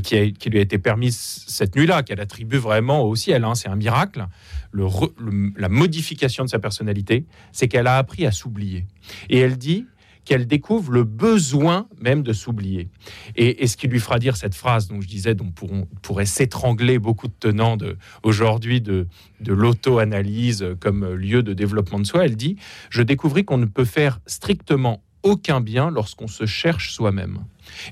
qui, 0.02 0.16
a- 0.16 0.30
qui 0.30 0.50
lui 0.50 0.58
a 0.58 0.62
été 0.62 0.78
permise 0.78 1.16
cette 1.46 1.76
nuit-là, 1.76 2.02
qu'elle 2.02 2.20
attribue 2.20 2.56
vraiment 2.58 3.02
au 3.02 3.14
ciel, 3.16 3.44
hein, 3.44 3.54
c'est 3.54 3.68
un 3.68 3.76
miracle, 3.76 4.26
la 4.72 5.68
modification 5.68 6.44
de 6.44 6.48
sa 6.48 6.58
personnalité, 6.58 7.26
c'est 7.52 7.68
qu'elle 7.68 7.86
a 7.86 7.96
appris 7.96 8.26
à 8.26 8.32
s'oublier. 8.32 8.86
Et 9.30 9.38
elle 9.38 9.56
dit 9.58 9.86
qu'elle 10.24 10.46
découvre 10.46 10.90
le 10.90 11.04
besoin 11.04 11.86
même 12.00 12.22
de 12.22 12.32
s'oublier. 12.32 12.88
Et, 13.36 13.66
ce 13.66 13.76
qui 13.76 13.88
lui 13.88 14.00
fera 14.00 14.18
dire 14.18 14.38
cette 14.38 14.54
phrase, 14.54 14.88
dont 14.88 15.00
je 15.02 15.06
disais, 15.06 15.34
dont 15.34 15.50
pourront- 15.50 15.86
pourrait 16.00 16.24
s'étrangler 16.24 16.98
beaucoup 16.98 17.28
de 17.28 17.34
tenants 17.38 17.76
aujourd'hui 18.22 18.80
de, 18.80 19.06
de 19.40 19.52
l'auto-analyse 19.52 20.64
comme 20.80 21.12
lieu 21.12 21.42
de 21.42 21.52
développement 21.52 21.98
de 22.00 22.06
soi, 22.06 22.24
elle 22.24 22.36
dit, 22.36 22.56
je 22.88 23.02
découvris 23.02 23.44
qu'on 23.44 23.58
ne 23.58 23.66
peut 23.66 23.84
faire 23.84 24.20
strictement 24.26 25.04
aucun 25.24 25.60
bien 25.60 25.90
lorsqu'on 25.90 26.28
se 26.28 26.46
cherche 26.46 26.92
soi-même. 26.92 27.40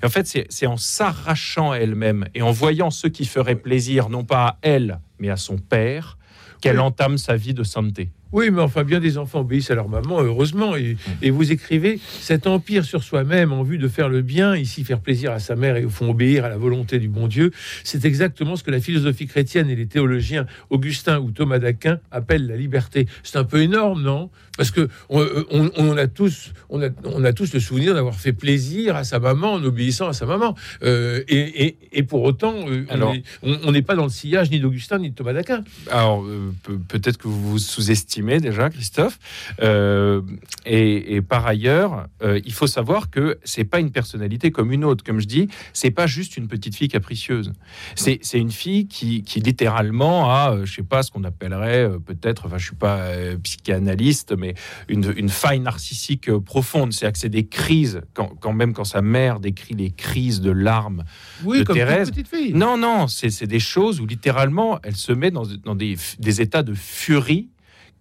Et 0.02 0.06
en 0.06 0.08
fait, 0.08 0.26
c'est 0.48 0.66
en 0.66 0.76
s'arrachant 0.76 1.72
à 1.72 1.78
elle-même 1.78 2.26
et 2.34 2.42
en 2.42 2.52
voyant 2.52 2.90
ce 2.90 3.08
qui 3.08 3.24
ferait 3.24 3.56
plaisir, 3.56 4.08
non 4.08 4.22
pas 4.22 4.46
à 4.46 4.58
elle, 4.62 5.00
mais 5.18 5.30
à 5.30 5.36
son 5.36 5.56
père, 5.56 6.18
qu'elle 6.60 6.78
entame 6.78 7.18
sa 7.18 7.34
vie 7.34 7.54
de 7.54 7.64
sainteté. 7.64 8.10
Oui, 8.32 8.50
mais 8.50 8.62
enfin, 8.62 8.82
bien 8.84 8.98
des 9.00 9.18
enfants 9.18 9.40
obéissent 9.40 9.70
à 9.70 9.74
leur 9.74 9.88
maman, 9.88 10.22
heureusement. 10.22 10.74
Et, 10.76 10.96
et 11.20 11.30
vous 11.30 11.52
écrivez 11.52 12.00
cet 12.20 12.46
empire 12.46 12.84
sur 12.84 13.02
soi-même 13.02 13.52
en 13.52 13.62
vue 13.62 13.78
de 13.78 13.88
faire 13.88 14.08
le 14.08 14.22
bien, 14.22 14.56
ici 14.56 14.84
faire 14.84 15.00
plaisir 15.00 15.32
à 15.32 15.38
sa 15.38 15.54
mère 15.54 15.76
et 15.76 15.84
au 15.84 15.90
fond 15.90 16.08
obéir 16.10 16.44
à 16.44 16.48
la 16.48 16.56
volonté 16.56 16.98
du 16.98 17.08
bon 17.08 17.26
Dieu. 17.28 17.50
C'est 17.84 18.04
exactement 18.04 18.56
ce 18.56 18.62
que 18.64 18.70
la 18.70 18.80
philosophie 18.80 19.26
chrétienne 19.26 19.68
et 19.70 19.76
les 19.76 19.86
théologiens 19.86 20.46
Augustin 20.70 21.18
ou 21.20 21.30
Thomas 21.30 21.58
d'Aquin 21.58 21.98
appellent 22.10 22.46
la 22.46 22.56
liberté. 22.56 23.06
C'est 23.22 23.36
un 23.38 23.44
peu 23.44 23.60
énorme, 23.60 24.02
non? 24.02 24.30
Parce 24.56 24.70
que 24.70 24.88
on, 25.08 25.26
on- 25.50 25.70
on 25.76 25.96
a 25.96 26.06
tous, 26.06 26.52
on 26.68 26.82
a, 26.82 26.88
on 27.04 27.24
a 27.24 27.32
tous 27.32 27.52
le 27.54 27.60
souvenir 27.60 27.94
d'avoir 27.94 28.14
fait 28.14 28.32
plaisir 28.34 28.96
à 28.96 29.04
sa 29.04 29.18
maman 29.18 29.54
en 29.54 29.64
obéissant 29.64 30.08
à 30.08 30.12
sa 30.12 30.26
maman. 30.26 30.54
Euh, 30.82 31.22
et, 31.28 31.66
et- 31.66 31.76
et 31.92 32.02
pour 32.02 32.22
autant, 32.22 32.54
euh, 32.68 32.84
on 32.88 32.94
Alors- 32.94 33.14
on 33.42 33.72
n'est 33.72 33.82
pas 33.82 33.94
dans 33.94 34.04
le 34.04 34.10
sillage 34.10 34.50
ni 34.50 34.60
d'Augustin 34.60 34.98
ni 34.98 35.10
de 35.10 35.14
Thomas 35.14 35.32
d'Aquin. 35.32 35.64
Alors, 35.90 36.22
euh, 36.24 36.52
pe- 36.62 36.78
peut-être 36.88 37.16
que 37.18 37.28
vous 37.28 37.50
vous 37.52 37.58
sous-estimez 37.58 38.21
déjà, 38.40 38.70
Christophe. 38.70 39.18
Euh, 39.60 40.22
et, 40.64 41.14
et 41.16 41.22
par 41.22 41.46
ailleurs, 41.46 42.06
euh, 42.22 42.40
il 42.44 42.52
faut 42.52 42.66
savoir 42.66 43.10
que 43.10 43.38
c'est 43.44 43.64
pas 43.64 43.80
une 43.80 43.90
personnalité 43.90 44.50
comme 44.50 44.72
une 44.72 44.84
autre. 44.84 45.04
Comme 45.04 45.20
je 45.20 45.26
dis, 45.26 45.48
c'est 45.72 45.90
pas 45.90 46.06
juste 46.06 46.36
une 46.36 46.48
petite 46.48 46.76
fille 46.76 46.88
capricieuse. 46.88 47.52
C'est 47.94 48.20
une 48.34 48.50
fille 48.50 48.86
qui, 48.86 49.22
qui 49.22 49.40
littéralement 49.40 50.30
a, 50.30 50.52
euh, 50.52 50.64
je 50.66 50.74
sais 50.74 50.82
pas, 50.82 51.02
ce 51.02 51.10
qu'on 51.10 51.24
appellerait 51.24 51.88
peut-être, 52.04 52.46
enfin, 52.46 52.58
je 52.58 52.66
suis 52.66 52.76
pas 52.76 52.98
euh, 52.98 53.36
psychanalyste, 53.38 54.34
mais 54.36 54.54
une, 54.88 55.12
une 55.16 55.28
faille 55.28 55.60
narcissique 55.60 56.30
profonde. 56.38 56.92
C'est-à-dire 56.92 57.12
que 57.12 57.18
c'est 57.18 57.28
des 57.28 57.46
crises, 57.46 58.02
quand, 58.14 58.28
quand 58.40 58.52
même 58.52 58.72
quand 58.72 58.84
sa 58.84 59.02
mère 59.02 59.40
décrit 59.40 59.74
les 59.74 59.90
crises 59.90 60.40
de 60.40 60.50
larmes 60.50 61.04
Oui, 61.44 61.58
De 61.60 61.64
comme 61.64 61.76
Thérèse. 61.76 62.10
petite 62.10 62.28
fille. 62.28 62.52
non, 62.54 62.76
non, 62.76 63.06
c'est 63.08 63.30
c'est 63.30 63.46
des 63.46 63.60
choses 63.60 64.00
où 64.00 64.06
littéralement 64.06 64.78
elle 64.82 64.96
se 64.96 65.12
met 65.12 65.30
dans, 65.30 65.44
dans 65.64 65.74
des, 65.74 65.96
des 66.18 66.40
états 66.40 66.62
de 66.62 66.74
furie 66.74 67.48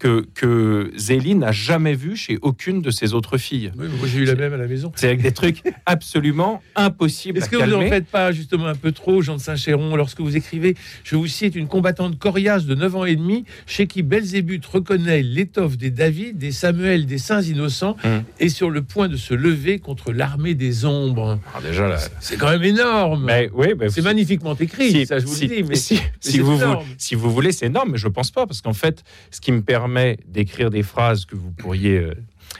que, 0.01 0.25
que 0.33 0.91
Zélie 0.97 1.35
n'a 1.35 1.51
jamais 1.51 1.93
vu 1.93 2.15
chez 2.15 2.39
aucune 2.41 2.81
de 2.81 2.89
ses 2.89 3.13
autres 3.13 3.37
filles. 3.37 3.71
Oui, 3.77 3.85
moi 3.99 4.07
j'ai 4.11 4.19
eu 4.21 4.25
la 4.25 4.33
même 4.33 4.51
à 4.53 4.57
la 4.57 4.65
maison. 4.65 4.91
C'est 4.95 5.05
avec 5.05 5.21
des 5.21 5.31
trucs 5.31 5.61
absolument 5.85 6.63
impossibles 6.75 7.37
Est-ce 7.37 7.49
que 7.49 7.55
vous 7.57 7.61
n'en 7.67 7.71
calmer. 7.77 7.89
faites 7.89 8.07
pas 8.07 8.31
justement 8.31 8.65
un 8.65 8.73
peu 8.73 8.91
trop, 8.91 9.21
Jean 9.21 9.35
de 9.35 9.41
Saint-Chéron, 9.41 9.95
lorsque 9.95 10.19
vous 10.19 10.35
écrivez 10.35 10.75
Je 11.03 11.15
vous 11.15 11.27
cite 11.27 11.55
une 11.55 11.67
combattante 11.67 12.17
coriace 12.17 12.65
de 12.65 12.73
9 12.73 12.95
ans 12.95 13.05
et 13.05 13.15
demi, 13.15 13.45
chez 13.67 13.85
qui 13.85 14.01
Belzébuth 14.01 14.65
reconnaît 14.65 15.21
l'étoffe 15.21 15.77
des 15.77 15.91
David, 15.91 16.39
des 16.39 16.51
Samuel, 16.51 17.05
des 17.05 17.19
saints 17.19 17.43
innocents, 17.43 17.95
Hum. 18.03 18.23
et 18.39 18.49
sur 18.49 18.71
le 18.71 18.81
point 18.81 19.07
de 19.07 19.17
se 19.17 19.35
lever 19.35 19.77
contre 19.77 20.11
l'armée 20.13 20.55
des 20.55 20.83
ombres. 20.85 21.39
Alors 21.53 21.61
déjà, 21.61 21.87
là, 21.87 21.97
C'est 22.19 22.37
quand 22.37 22.49
même 22.49 22.63
énorme. 22.63 23.25
mais 23.25 23.51
oui, 23.53 23.67
mais 23.77 23.89
c'est 23.89 24.01
vous- 24.01 24.07
magnifiquement 24.07 24.55
écrit, 24.55 24.89
si- 24.91 25.05
ça 25.05 25.19
je 25.19 25.25
vous 25.27 25.35
si- 25.35 25.47
le 25.47 25.55
dis. 25.57 25.63
Mais 25.63 25.75
si, 25.75 25.93
mais 25.93 25.99
si 26.19 26.31
c'est 26.31 26.37
vous, 26.39 26.55
énorme. 26.55 26.85
si 26.97 27.13
vous 27.13 27.29
voulez, 27.31 27.51
c'est 27.51 27.67
énorme, 27.67 27.91
mais 27.91 27.97
je 27.99 28.07
pense 28.07 28.31
pas, 28.31 28.47
parce 28.47 28.61
qu'en 28.61 28.73
fait, 28.73 29.03
ce 29.29 29.41
qui 29.41 29.51
me 29.51 29.61
permet 29.61 29.90
d'écrire 30.27 30.69
des 30.69 30.83
phrases 30.83 31.25
que 31.25 31.35
vous 31.35 31.51
pourriez 31.51 31.97
euh, 31.97 32.13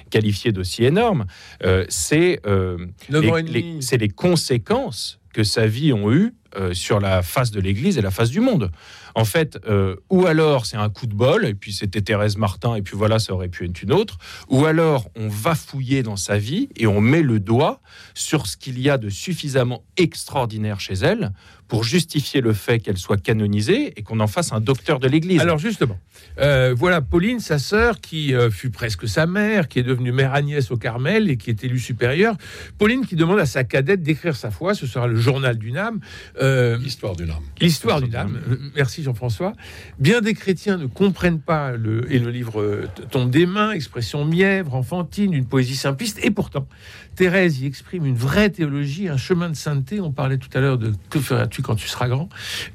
qualifier 0.09 0.51
d'aussi 0.51 0.83
énormes, 0.85 1.25
euh, 1.63 1.85
c'est 1.89 2.39
euh, 2.45 2.77
9 3.09 3.29
ans 3.29 3.37
et 3.37 3.43
les- 3.43 3.51
les- 3.51 3.61
demi. 3.61 3.83
c'est 3.83 3.97
les 3.97 4.09
conséquences 4.09 5.19
que 5.33 5.43
sa 5.43 5.65
vie 5.67 5.93
ont 5.93 6.11
eues 6.11 6.33
euh, 6.57 6.73
sur 6.73 6.99
la 6.99 7.21
face 7.21 7.51
de 7.51 7.61
l'Église 7.61 7.97
et 7.97 8.01
la 8.01 8.11
face 8.11 8.29
du 8.29 8.41
monde. 8.41 8.71
En 9.15 9.25
fait, 9.25 9.59
euh, 9.67 9.95
ou 10.09 10.25
alors 10.25 10.65
c'est 10.65 10.77
un 10.77 10.89
coup 10.89 11.07
de 11.07 11.13
bol, 11.13 11.45
et 11.45 11.53
puis 11.53 11.73
c'était 11.73 12.01
Thérèse 12.01 12.37
Martin, 12.37 12.75
et 12.75 12.81
puis 12.81 12.95
voilà, 12.95 13.19
ça 13.19 13.33
aurait 13.33 13.49
pu 13.49 13.65
être 13.65 13.81
une 13.81 13.93
autre, 13.93 14.17
ou 14.49 14.65
alors 14.65 15.09
on 15.15 15.27
va 15.27 15.55
fouiller 15.55 16.03
dans 16.03 16.15
sa 16.15 16.37
vie 16.37 16.69
et 16.75 16.87
on 16.87 17.01
met 17.01 17.21
le 17.21 17.39
doigt 17.39 17.81
sur 18.13 18.47
ce 18.47 18.57
qu'il 18.57 18.79
y 18.79 18.89
a 18.89 18.97
de 18.97 19.09
suffisamment 19.09 19.83
extraordinaire 19.97 20.79
chez 20.79 20.93
elle 20.93 21.31
pour 21.71 21.85
justifier 21.85 22.41
le 22.41 22.51
fait 22.51 22.79
qu'elle 22.79 22.97
soit 22.97 23.15
canonisée 23.15 23.93
et 23.95 24.03
qu'on 24.03 24.19
en 24.19 24.27
fasse 24.27 24.51
un 24.51 24.59
docteur 24.59 24.99
de 24.99 25.07
l'Église. 25.07 25.39
Alors 25.39 25.57
justement, 25.57 25.97
euh, 26.37 26.75
voilà 26.77 26.99
Pauline, 26.99 27.39
sa 27.39 27.59
sœur, 27.59 28.01
qui 28.01 28.33
euh, 28.33 28.51
fut 28.51 28.71
presque 28.71 29.07
sa 29.07 29.25
mère, 29.25 29.69
qui 29.69 29.79
est 29.79 29.83
devenue 29.83 30.11
mère 30.11 30.33
Agnès 30.33 30.69
au 30.69 30.75
Carmel 30.75 31.29
et 31.29 31.37
qui 31.37 31.49
est 31.49 31.63
élue 31.63 31.79
supérieure. 31.79 32.35
Pauline 32.77 33.05
qui 33.05 33.15
demande 33.15 33.39
à 33.39 33.45
sa 33.45 33.63
cadette 33.63 34.03
d'écrire 34.03 34.35
sa 34.35 34.51
foi, 34.51 34.73
ce 34.73 34.85
sera 34.85 35.07
le 35.07 35.15
journal 35.15 35.57
d'une 35.57 35.77
âme. 35.77 36.01
Euh, 36.41 36.77
L'histoire 36.77 37.15
d'une 37.15 37.29
âme. 37.29 37.43
L'histoire 37.61 38.01
d'une 38.01 38.15
âme. 38.15 38.41
Euh, 38.49 38.57
Jean-François. 39.01 39.53
Bien 39.99 40.21
des 40.21 40.33
chrétiens 40.33 40.77
ne 40.77 40.85
comprennent 40.85 41.39
pas 41.41 41.71
le 41.71 42.11
et 42.11 42.19
le 42.19 42.31
livre 42.31 42.61
euh, 42.61 42.87
tombe 43.09 43.29
des 43.29 43.45
mains, 43.45 43.71
expression 43.71 44.25
mièvre, 44.25 44.75
enfantine, 44.75 45.33
une 45.33 45.45
poésie 45.45 45.75
simpliste. 45.75 46.19
Et 46.23 46.31
pourtant, 46.31 46.67
Thérèse 47.15 47.61
y 47.61 47.65
exprime 47.65 48.05
une 48.05 48.15
vraie 48.15 48.49
théologie, 48.49 49.09
un 49.09 49.17
chemin 49.17 49.49
de 49.49 49.55
sainteté. 49.55 50.01
On 50.01 50.11
parlait 50.11 50.37
tout 50.37 50.49
à 50.53 50.59
l'heure 50.59 50.77
de 50.77 50.93
que 51.09 51.19
feras-tu 51.19 51.61
quand 51.61 51.75
tu 51.75 51.87
seras 51.87 52.07
grand? 52.07 52.29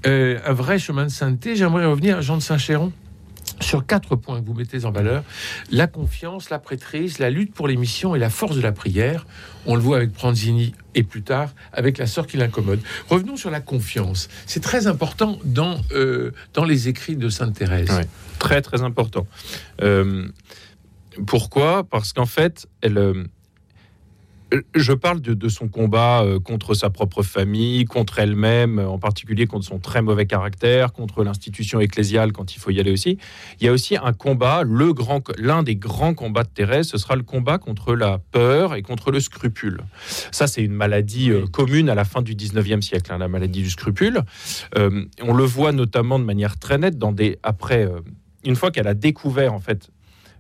Euh, 0.07 0.39
Un 0.45 0.53
vrai 0.53 0.79
chemin 0.79 1.05
de 1.05 1.11
sainteté. 1.11 1.57
J'aimerais 1.57 1.87
revenir 1.87 2.19
à 2.19 2.21
Jean 2.21 2.37
de 2.37 2.43
Saint-Chéron 2.43 2.93
sur 3.61 3.87
quatre 3.87 4.17
points 4.17 4.41
que 4.41 4.47
vous 4.47 4.55
mettez 4.55 4.85
en 4.85 4.91
valeur 4.91 5.25
la 5.71 5.87
confiance, 5.87 6.51
la 6.51 6.59
prêtrise, 6.59 7.19
la 7.19 7.31
lutte 7.31 7.55
pour 7.55 7.69
les 7.69 7.77
missions 7.77 8.15
et 8.15 8.19
la 8.19 8.31
force 8.31 8.57
de 8.57 8.61
la 8.61 8.73
prière. 8.73 9.27
On 9.67 9.75
le 9.75 9.81
voit 9.81 9.97
avec 9.97 10.13
Pranzini 10.13 10.75
et 10.95 11.03
plus 11.03 11.23
tard 11.23 11.51
avec 11.73 11.99
la 11.99 12.07
sœur 12.07 12.27
qui 12.27 12.37
l'incommode. 12.37 12.81
Revenons 13.09 13.37
sur 13.37 13.51
la 13.51 13.61
confiance. 13.61 14.29
C'est 14.47 14.63
très 14.63 14.87
important 14.87 15.39
dans, 15.45 15.81
euh, 15.93 16.33
dans 16.55 16.65
les 16.65 16.89
écrits 16.89 17.17
de 17.17 17.29
Sainte 17.29 17.55
Thérèse. 17.55 18.01
Très 18.39 18.63
très 18.63 18.83
important. 18.83 19.27
Euh, 19.83 20.29
pourquoi? 21.27 21.85
Parce 21.85 22.13
qu'en 22.13 22.27
fait, 22.27 22.67
elle, 22.83 22.99
euh, 22.99 23.25
je 24.75 24.93
parle 24.93 25.21
de, 25.21 25.49
son 25.49 25.69
combat 25.69 26.23
euh, 26.23 26.39
contre 26.39 26.75
sa 26.75 26.91
propre 26.91 27.23
famille, 27.23 27.85
contre 27.85 28.21
elle-même, 28.21 28.79
en 28.79 28.99
particulier 28.99 29.47
contre 29.47 29.65
son 29.65 29.79
très 29.79 30.03
mauvais 30.03 30.27
caractère, 30.27 30.93
contre 30.93 31.25
l'institution 31.25 31.81
ecclésiale 31.81 32.33
quand 32.33 32.55
il 32.55 32.61
faut 32.61 32.71
y 32.71 32.79
aller 32.79 32.93
aussi. 32.93 33.19
Il 33.61 33.67
y 33.67 33.69
a 33.69 33.73
aussi 33.73 33.97
un 33.97 34.13
combat, 34.13 34.63
l'un 35.39 35.63
des 35.63 35.77
grands 35.77 36.15
combats 36.15 36.45
de 36.45 36.49
Thérèse, 36.49 36.89
ce 36.89 36.99
sera 36.99 37.17
le 37.17 37.23
combat 37.23 37.59
contre 37.59 37.95
la 37.95 38.19
peur 38.19 38.75
et 38.75 38.83
contre 38.83 39.11
le 39.11 39.21
scrupule. 39.21 39.81
Ça, 40.31 40.47
c'est 40.47 40.63
une 40.63 40.75
maladie 40.75 41.31
euh, 41.31 41.47
commune 41.47 41.89
à 41.89 41.95
la 41.95 42.05
fin 42.05 42.23
du 42.23 42.35
19e 42.35 42.83
siècle, 42.83 43.13
hein, 43.13 43.19
la 43.19 43.29
maladie 43.29 43.63
du 43.63 43.71
scrupule. 43.71 44.21
Euh, 44.77 45.05
on 45.23 45.35
le 45.35 45.45
voit 45.45 45.73
notamment 45.73 46.19
de 46.19 46.25
manière 46.25 46.59
très 46.59 46.79
nette 46.79 46.99
dans 46.99 47.13
des 47.13 47.39
après. 47.43 47.89
une 48.45 48.57
fois 48.57 48.71
qu'elle 48.71 48.87
a 48.87 48.95
découvert 48.95 49.53
en 49.53 49.61
fait 49.61 49.91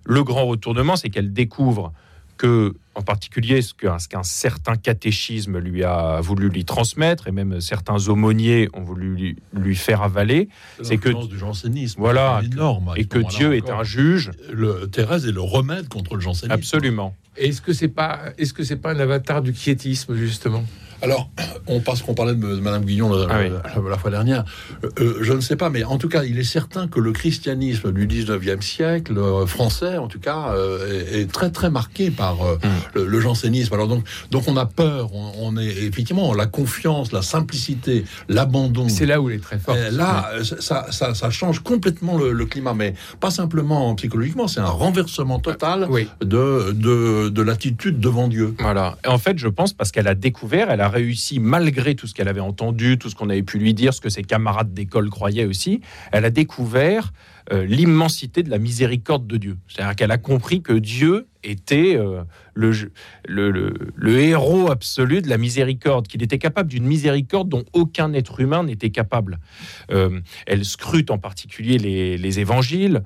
le 0.04 0.22
grand 0.22 0.46
retournement, 0.46 0.94
c'est 0.96 1.10
qu'elle 1.10 1.32
découvre 1.32 1.92
que, 2.36 2.74
en 2.94 3.02
particulier, 3.02 3.62
ce 3.62 3.74
qu'un 3.74 3.98
ce 3.98 4.08
qu'un 4.08 4.22
certain 4.22 4.76
catéchisme 4.76 5.58
lui 5.58 5.84
a 5.84 6.20
voulu 6.20 6.48
lui 6.48 6.64
transmettre, 6.64 7.28
et 7.28 7.32
même 7.32 7.60
certains 7.60 8.08
aumôniers 8.08 8.68
ont 8.74 8.82
voulu 8.82 9.14
lui, 9.14 9.36
lui 9.52 9.74
faire 9.76 10.02
avaler, 10.02 10.48
C'est 10.82 10.96
que- 10.98 11.26
du 11.26 11.38
jansénisme. 11.38 12.00
Voilà, 12.00 12.40
énorme. 12.44 12.92
et 12.96 13.04
que 13.04 13.18
Dieu 13.18 13.54
est 13.54 13.70
un 13.70 13.82
juge. 13.82 14.30
Le, 14.52 14.86
Thérèse 14.86 15.26
est 15.26 15.32
le 15.32 15.40
remède 15.40 15.88
contre 15.88 16.14
le 16.14 16.20
jansénisme. 16.20 16.52
Absolument. 16.52 17.16
Est-ce 17.36 17.60
que 17.60 17.72
c'est 17.72 17.88
pas 17.88 18.20
est-ce 18.38 18.52
que 18.54 18.64
c'est 18.64 18.76
pas 18.76 18.92
un 18.92 18.98
avatar 18.98 19.42
du 19.42 19.52
quiétisme 19.52 20.14
justement? 20.14 20.64
Alors, 21.02 21.28
on 21.66 21.80
passe 21.80 22.02
qu'on 22.02 22.14
parlait 22.14 22.34
de 22.34 22.46
Madame 22.60 22.84
Guillon 22.84 23.12
la, 23.14 23.26
Ah 23.30 23.38
oui. 23.40 23.50
la- 23.50 23.90
la 23.90 23.98
fois 23.98 24.10
dernière. 24.10 24.44
Euh, 24.84 24.88
euh, 25.00 25.18
je 25.20 25.32
ne 25.32 25.40
sais 25.40 25.56
pas, 25.56 25.68
mais 25.70 25.84
en 25.84 25.98
tout 25.98 26.08
cas, 26.08 26.24
il 26.24 26.38
est 26.38 26.44
certain 26.44 26.88
que 26.88 27.00
le 27.00 27.12
christianisme 27.12 27.92
du 27.92 28.06
19e 28.06 28.62
siècle, 28.62 29.16
euh, 29.18 29.46
français 29.46 29.98
en 29.98 30.08
tout 30.08 30.20
cas, 30.20 30.50
euh, 30.52 31.04
est, 31.12 31.20
est 31.22 31.30
très 31.32 31.50
très 31.50 31.70
marqué 31.70 32.10
par 32.10 32.42
euh, 32.44 32.56
Mm. 32.56 32.68
le, 32.94 33.06
le 33.06 33.20
jansénisme. 33.20 33.74
Alors 33.74 33.88
donc, 33.88 34.04
donc 34.30 34.44
on 34.48 34.56
a 34.56 34.64
peur, 34.66 35.10
on, 35.14 35.32
on 35.40 35.56
est 35.58 35.66
effectivement 35.66 36.32
la 36.34 36.46
confiance, 36.46 37.12
la 37.12 37.22
simplicité, 37.22 38.04
l'abandon. 38.28 38.88
C'est 38.88 39.06
là 39.06 39.20
où 39.20 39.28
elle 39.28 39.36
est 39.36 39.40
très 39.40 39.58
forte. 39.58 39.76
Euh, 39.78 39.90
là, 39.90 40.30
euh, 40.34 40.44
ça, 40.44 40.86
ça, 40.90 41.14
ça 41.14 41.30
change 41.30 41.60
complètement 41.60 42.16
le, 42.16 42.32
le 42.32 42.46
climat, 42.46 42.74
mais 42.74 42.94
pas 43.20 43.30
simplement 43.30 43.94
psychologiquement, 43.96 44.48
c'est 44.48 44.60
un 44.60 44.64
renversement 44.66 45.38
total 45.40 45.86
Oui. 45.90 46.08
de, 46.22 46.72
de, 46.72 47.28
de 47.28 47.42
l'attitude 47.42 48.00
devant 48.00 48.28
Dieu. 48.28 48.54
Voilà. 48.58 48.96
Et 49.04 49.08
en 49.08 49.18
fait, 49.18 49.38
je 49.38 49.48
pense 49.48 49.72
parce 49.72 49.92
qu'elle 49.92 50.08
a 50.08 50.14
découvert, 50.14 50.70
elle 50.70 50.80
a 50.80 50.85
réussi, 50.88 51.40
malgré 51.40 51.94
tout 51.94 52.06
ce 52.06 52.14
qu'elle 52.14 52.28
avait 52.28 52.40
entendu, 52.40 52.98
tout 52.98 53.10
ce 53.10 53.14
qu'on 53.14 53.30
avait 53.30 53.42
pu 53.42 53.58
lui 53.58 53.74
dire, 53.74 53.94
ce 53.94 54.00
que 54.00 54.08
ses 54.08 54.22
camarades 54.22 54.74
d'école 54.74 55.10
croyaient 55.10 55.44
aussi, 55.44 55.80
elle 56.12 56.24
a 56.24 56.30
découvert 56.30 57.12
euh, 57.52 57.64
l'immensité 57.64 58.42
de 58.42 58.50
la 58.50 58.58
miséricorde 58.58 59.26
de 59.26 59.36
Dieu. 59.36 59.56
C'est-à-dire 59.68 59.94
qu'elle 59.94 60.10
a 60.10 60.18
compris 60.18 60.62
que 60.62 60.72
Dieu 60.72 61.28
était 61.44 61.96
euh, 61.96 62.24
le, 62.54 62.90
héros 64.18 64.70
absolu 64.70 65.22
de 65.22 65.28
la 65.28 65.38
miséricorde, 65.38 66.08
qu'il 66.08 66.22
était 66.22 66.38
capable 66.38 66.68
d'une 66.68 66.86
miséricorde 66.86 67.48
dont 67.48 67.64
aucun 67.72 68.12
être 68.14 68.40
humain 68.40 68.64
n'était 68.64 68.90
capable. 68.90 69.38
Euh, 69.92 70.20
elle 70.46 70.64
scrute 70.64 71.10
en 71.10 71.18
particulier 71.18 71.78
les, 71.78 72.18
les 72.18 72.40
évangiles 72.40 73.02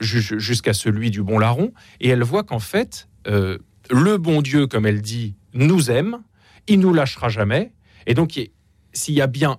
ju- 0.00 0.40
jusqu'à 0.40 0.72
celui 0.72 1.10
du 1.10 1.22
bon 1.22 1.38
larron, 1.38 1.72
et 2.00 2.08
elle 2.08 2.22
voit 2.22 2.44
qu'en 2.44 2.60
fait, 2.60 3.08
le 3.26 4.16
bon 4.16 4.40
Dieu, 4.40 4.66
comme 4.66 4.86
elle 4.86 5.02
dit, 5.02 5.34
nous 5.52 5.90
aime, 5.90 6.22
il 6.68 6.80
nous 6.80 6.92
lâchera 6.92 7.28
jamais, 7.28 7.72
et 8.06 8.14
donc 8.14 8.36
il- 8.36 8.50
s'il 8.92 9.14
y 9.14 9.20
a 9.20 9.26
bien 9.26 9.58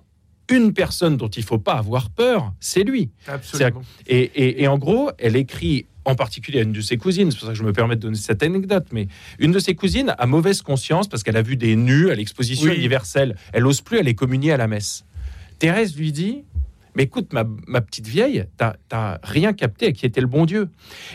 une 0.50 0.72
personne 0.74 1.16
dont 1.16 1.28
il 1.28 1.42
faut 1.42 1.58
pas 1.58 1.74
avoir 1.74 2.10
peur, 2.10 2.52
c'est 2.60 2.84
lui. 2.84 3.10
Absolument. 3.26 3.82
Et, 4.06 4.18
et- 4.20 4.62
et 4.62 4.68
en 4.68 4.76
gros, 4.78 5.10
elle 5.18 5.36
écrit 5.36 5.86
en 6.04 6.14
particulier 6.14 6.58
à 6.58 6.62
une 6.64 6.72
de 6.72 6.82
ses 6.82 6.98
cousines. 6.98 7.30
C'est 7.30 7.38
pour 7.38 7.46
ça 7.46 7.52
que 7.54 7.58
je 7.58 7.64
me 7.64 7.72
permets 7.72 7.96
de 7.96 8.02
donner 8.02 8.16
cette 8.18 8.42
anecdote. 8.42 8.86
Mais 8.92 9.08
une 9.38 9.52
de 9.52 9.58
ses 9.58 9.74
cousines 9.74 10.14
a 10.18 10.26
mauvaise 10.26 10.60
conscience 10.60 11.08
parce 11.08 11.22
qu'elle 11.22 11.38
a 11.38 11.42
vu 11.42 11.56
des 11.56 11.76
nus 11.76 12.10
à 12.10 12.14
l'exposition 12.14 12.70
Oui. 12.70 12.76
universelle. 12.76 13.36
Elle 13.54 13.66
ose 13.66 13.80
plus 13.80 13.98
aller 13.98 14.14
communier 14.14 14.52
à 14.52 14.58
la 14.58 14.66
messe. 14.66 15.06
Thérèse 15.58 15.96
lui 15.96 16.12
dit 16.12 16.44
mais 16.94 17.04
écoute, 17.04 17.32
ma, 17.32 17.44
petite 17.80 18.06
vieille, 18.06 18.46
t'as 18.56 19.18
rien 19.22 19.52
capté 19.52 19.92
qui 19.92 20.06
était 20.06 20.20
le 20.20 20.26
bon 20.26 20.46
Dieu. 20.46 20.68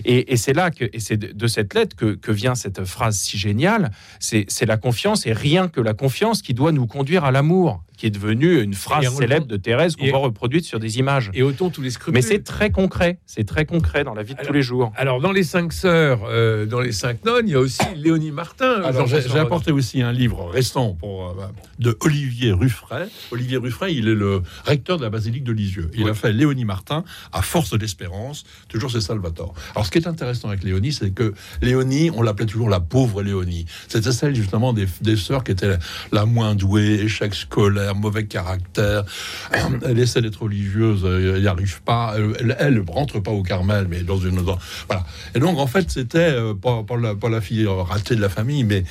Et, 0.06 0.36
c'est 0.38 0.54
là 0.54 0.72
que, 0.72 0.86
et 0.92 1.00
c'est 1.00 1.18
de, 1.18 1.48
cette 1.48 1.74
lettre 1.74 1.96
que, 1.96 2.16
que 2.16 2.32
vient 2.32 2.56
cette 2.56 2.84
phrase 2.86 3.18
si 3.18 3.38
géniale. 3.38 3.92
C'est 4.20 4.66
la 4.66 4.78
confiance 4.78 5.26
et 5.26 5.34
rien 5.34 5.68
que 5.68 5.82
la 5.82 5.94
confiance 5.94 6.42
qui 6.42 6.54
doit 6.54 6.72
nous 6.72 6.88
conduire 6.88 7.24
à 7.24 7.32
l'amour, 7.32 7.84
qui 8.00 8.06
est 8.06 8.12
devenue 8.12 8.62
une 8.62 8.74
phrase 8.74 9.14
célèbre 9.14 9.46
de 9.46 9.58
Thérèse 9.58 9.98
qu'on 9.98 10.08
voit 10.08 10.20
reproduite 10.20 10.64
sur 10.64 10.80
des 10.80 11.00
images. 11.00 11.30
Et 11.34 11.44
autant 11.44 11.70
tous 11.70 11.82
les 11.82 11.90
scrupules. 11.90 12.14
Mais 12.14 12.22
c'est 12.22 12.44
très 12.46 12.70
concret, 12.70 13.20
c'est 13.26 13.44
très 13.44 13.66
concret 13.66 14.06
dans 14.06 14.14
la 14.14 14.24
vie 14.24 14.36
de 14.36 14.42
tous 14.42 14.54
les 14.54 14.62
jours. 14.62 14.94
Alors, 14.96 15.20
dans 15.20 15.34
les 15.34 15.44
cinq 15.44 15.74
sœurs, 15.74 16.22
euh, 16.30 16.66
dans 16.66 16.80
les 16.80 16.94
cinq 16.94 17.26
nonnes, 17.26 17.50
il 17.50 17.52
y 17.52 17.56
a 17.56 17.60
aussi 17.60 17.84
Léonie 17.98 18.32
Martin. 18.32 18.82
Alors, 18.84 19.06
j'ai 19.06 19.38
apporté 19.38 19.74
aussi 19.74 20.02
un 20.02 20.14
livre 20.14 20.50
récent 20.50 20.94
pour, 20.94 21.28
euh, 21.32 21.34
de 21.80 21.98
Olivier 22.00 22.54
Ruffray. 22.54 23.10
Olivier 23.32 23.58
Ruffray, 23.58 23.94
il 23.96 24.08
est 24.08 24.16
le 24.16 24.44
recteur 24.64 24.98
de 24.98 25.04
la 25.04 25.10
basilique 25.10 25.44
de 25.44 25.52
Lisieux. 25.52 25.92
Il 25.94 26.06
Oui. 26.06 26.10
a 26.10 26.14
fait 26.14 26.32
Léonie 26.32 26.64
Martin 26.64 27.04
à 27.34 27.42
Force 27.42 27.78
d'Espérance, 27.78 28.46
toujours 28.70 28.92
c'est 28.92 29.02
Salvatore. 29.02 29.54
Alors, 29.76 29.86
ce 29.86 29.92
qui 29.92 29.98
est 29.98 30.08
intéressant 30.08 30.48
avec 30.48 30.64
Léonie, 30.64 30.94
c'est 30.94 31.12
que 31.12 31.34
Léonie, 31.62 32.12
on 32.16 32.22
l'appelait 32.22 32.46
toujours 32.46 32.70
la 32.70 32.80
pauvre 32.80 33.24
Léonie. 33.24 33.66
C'était 33.90 34.14
celle 34.14 34.36
justement 34.36 34.72
des, 34.72 34.88
des 35.02 35.18
sœurs 35.18 35.44
qui 35.44 35.52
étaient 35.52 35.78
la 36.14 36.26
moins 36.26 36.56
douée, 36.56 37.02
échec 37.02 37.36
scolaire, 37.36 37.89
mauvais 37.94 38.26
caractère. 38.26 39.04
Elle 39.86 40.00
essaie 40.00 40.22
d'être 40.22 40.42
religieuse, 40.44 41.02
euh, 41.06 41.36
elle 41.36 41.42
n'y 41.42 41.48
arrive 41.48 41.82
pas. 41.84 42.16
Elle, 42.40 42.56
elle 42.60 42.84
rentre 42.88 43.20
pas 43.20 43.32
au 43.32 43.44
Carmel, 43.44 43.88
mais 43.90 44.02
dans 44.04 44.18
une 44.20 44.44
dans- 44.44 44.58
voilà. 44.88 45.06
Et 45.36 45.40
donc 45.40 45.58
en 45.60 45.68
fait, 45.68 45.90
c'était 45.90 46.18
euh, 46.34 46.54
pas, 46.54 46.84
la, 47.02 47.16
pas 47.16 47.30
la 47.30 47.42
fille 47.42 47.66
ratée 47.68 48.16
de 48.16 48.22
la 48.22 48.30
famille, 48.30 48.64
mais 48.64 48.84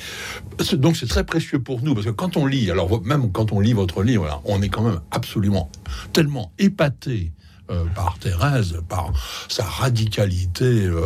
donc 0.73 0.97
c'est 0.97 1.07
très 1.07 1.23
précieux 1.23 1.59
pour 1.59 1.81
nous 1.81 1.93
parce 1.93 2.05
que 2.05 2.11
quand 2.11 2.37
on 2.37 2.45
lit, 2.45 2.69
alors 2.71 3.03
même 3.03 3.31
quand 3.31 3.51
on 3.51 3.59
lit 3.59 3.73
votre 3.73 4.03
livre, 4.03 4.41
on 4.45 4.61
est 4.61 4.69
quand 4.69 4.83
même 4.83 4.99
absolument 5.11 5.71
tellement 6.13 6.51
épaté. 6.59 7.31
Euh, 7.71 7.83
par 7.93 8.17
Thérèse, 8.17 8.77
par 8.89 9.13
sa 9.47 9.63
radicalité, 9.63 10.65
euh, 10.65 11.01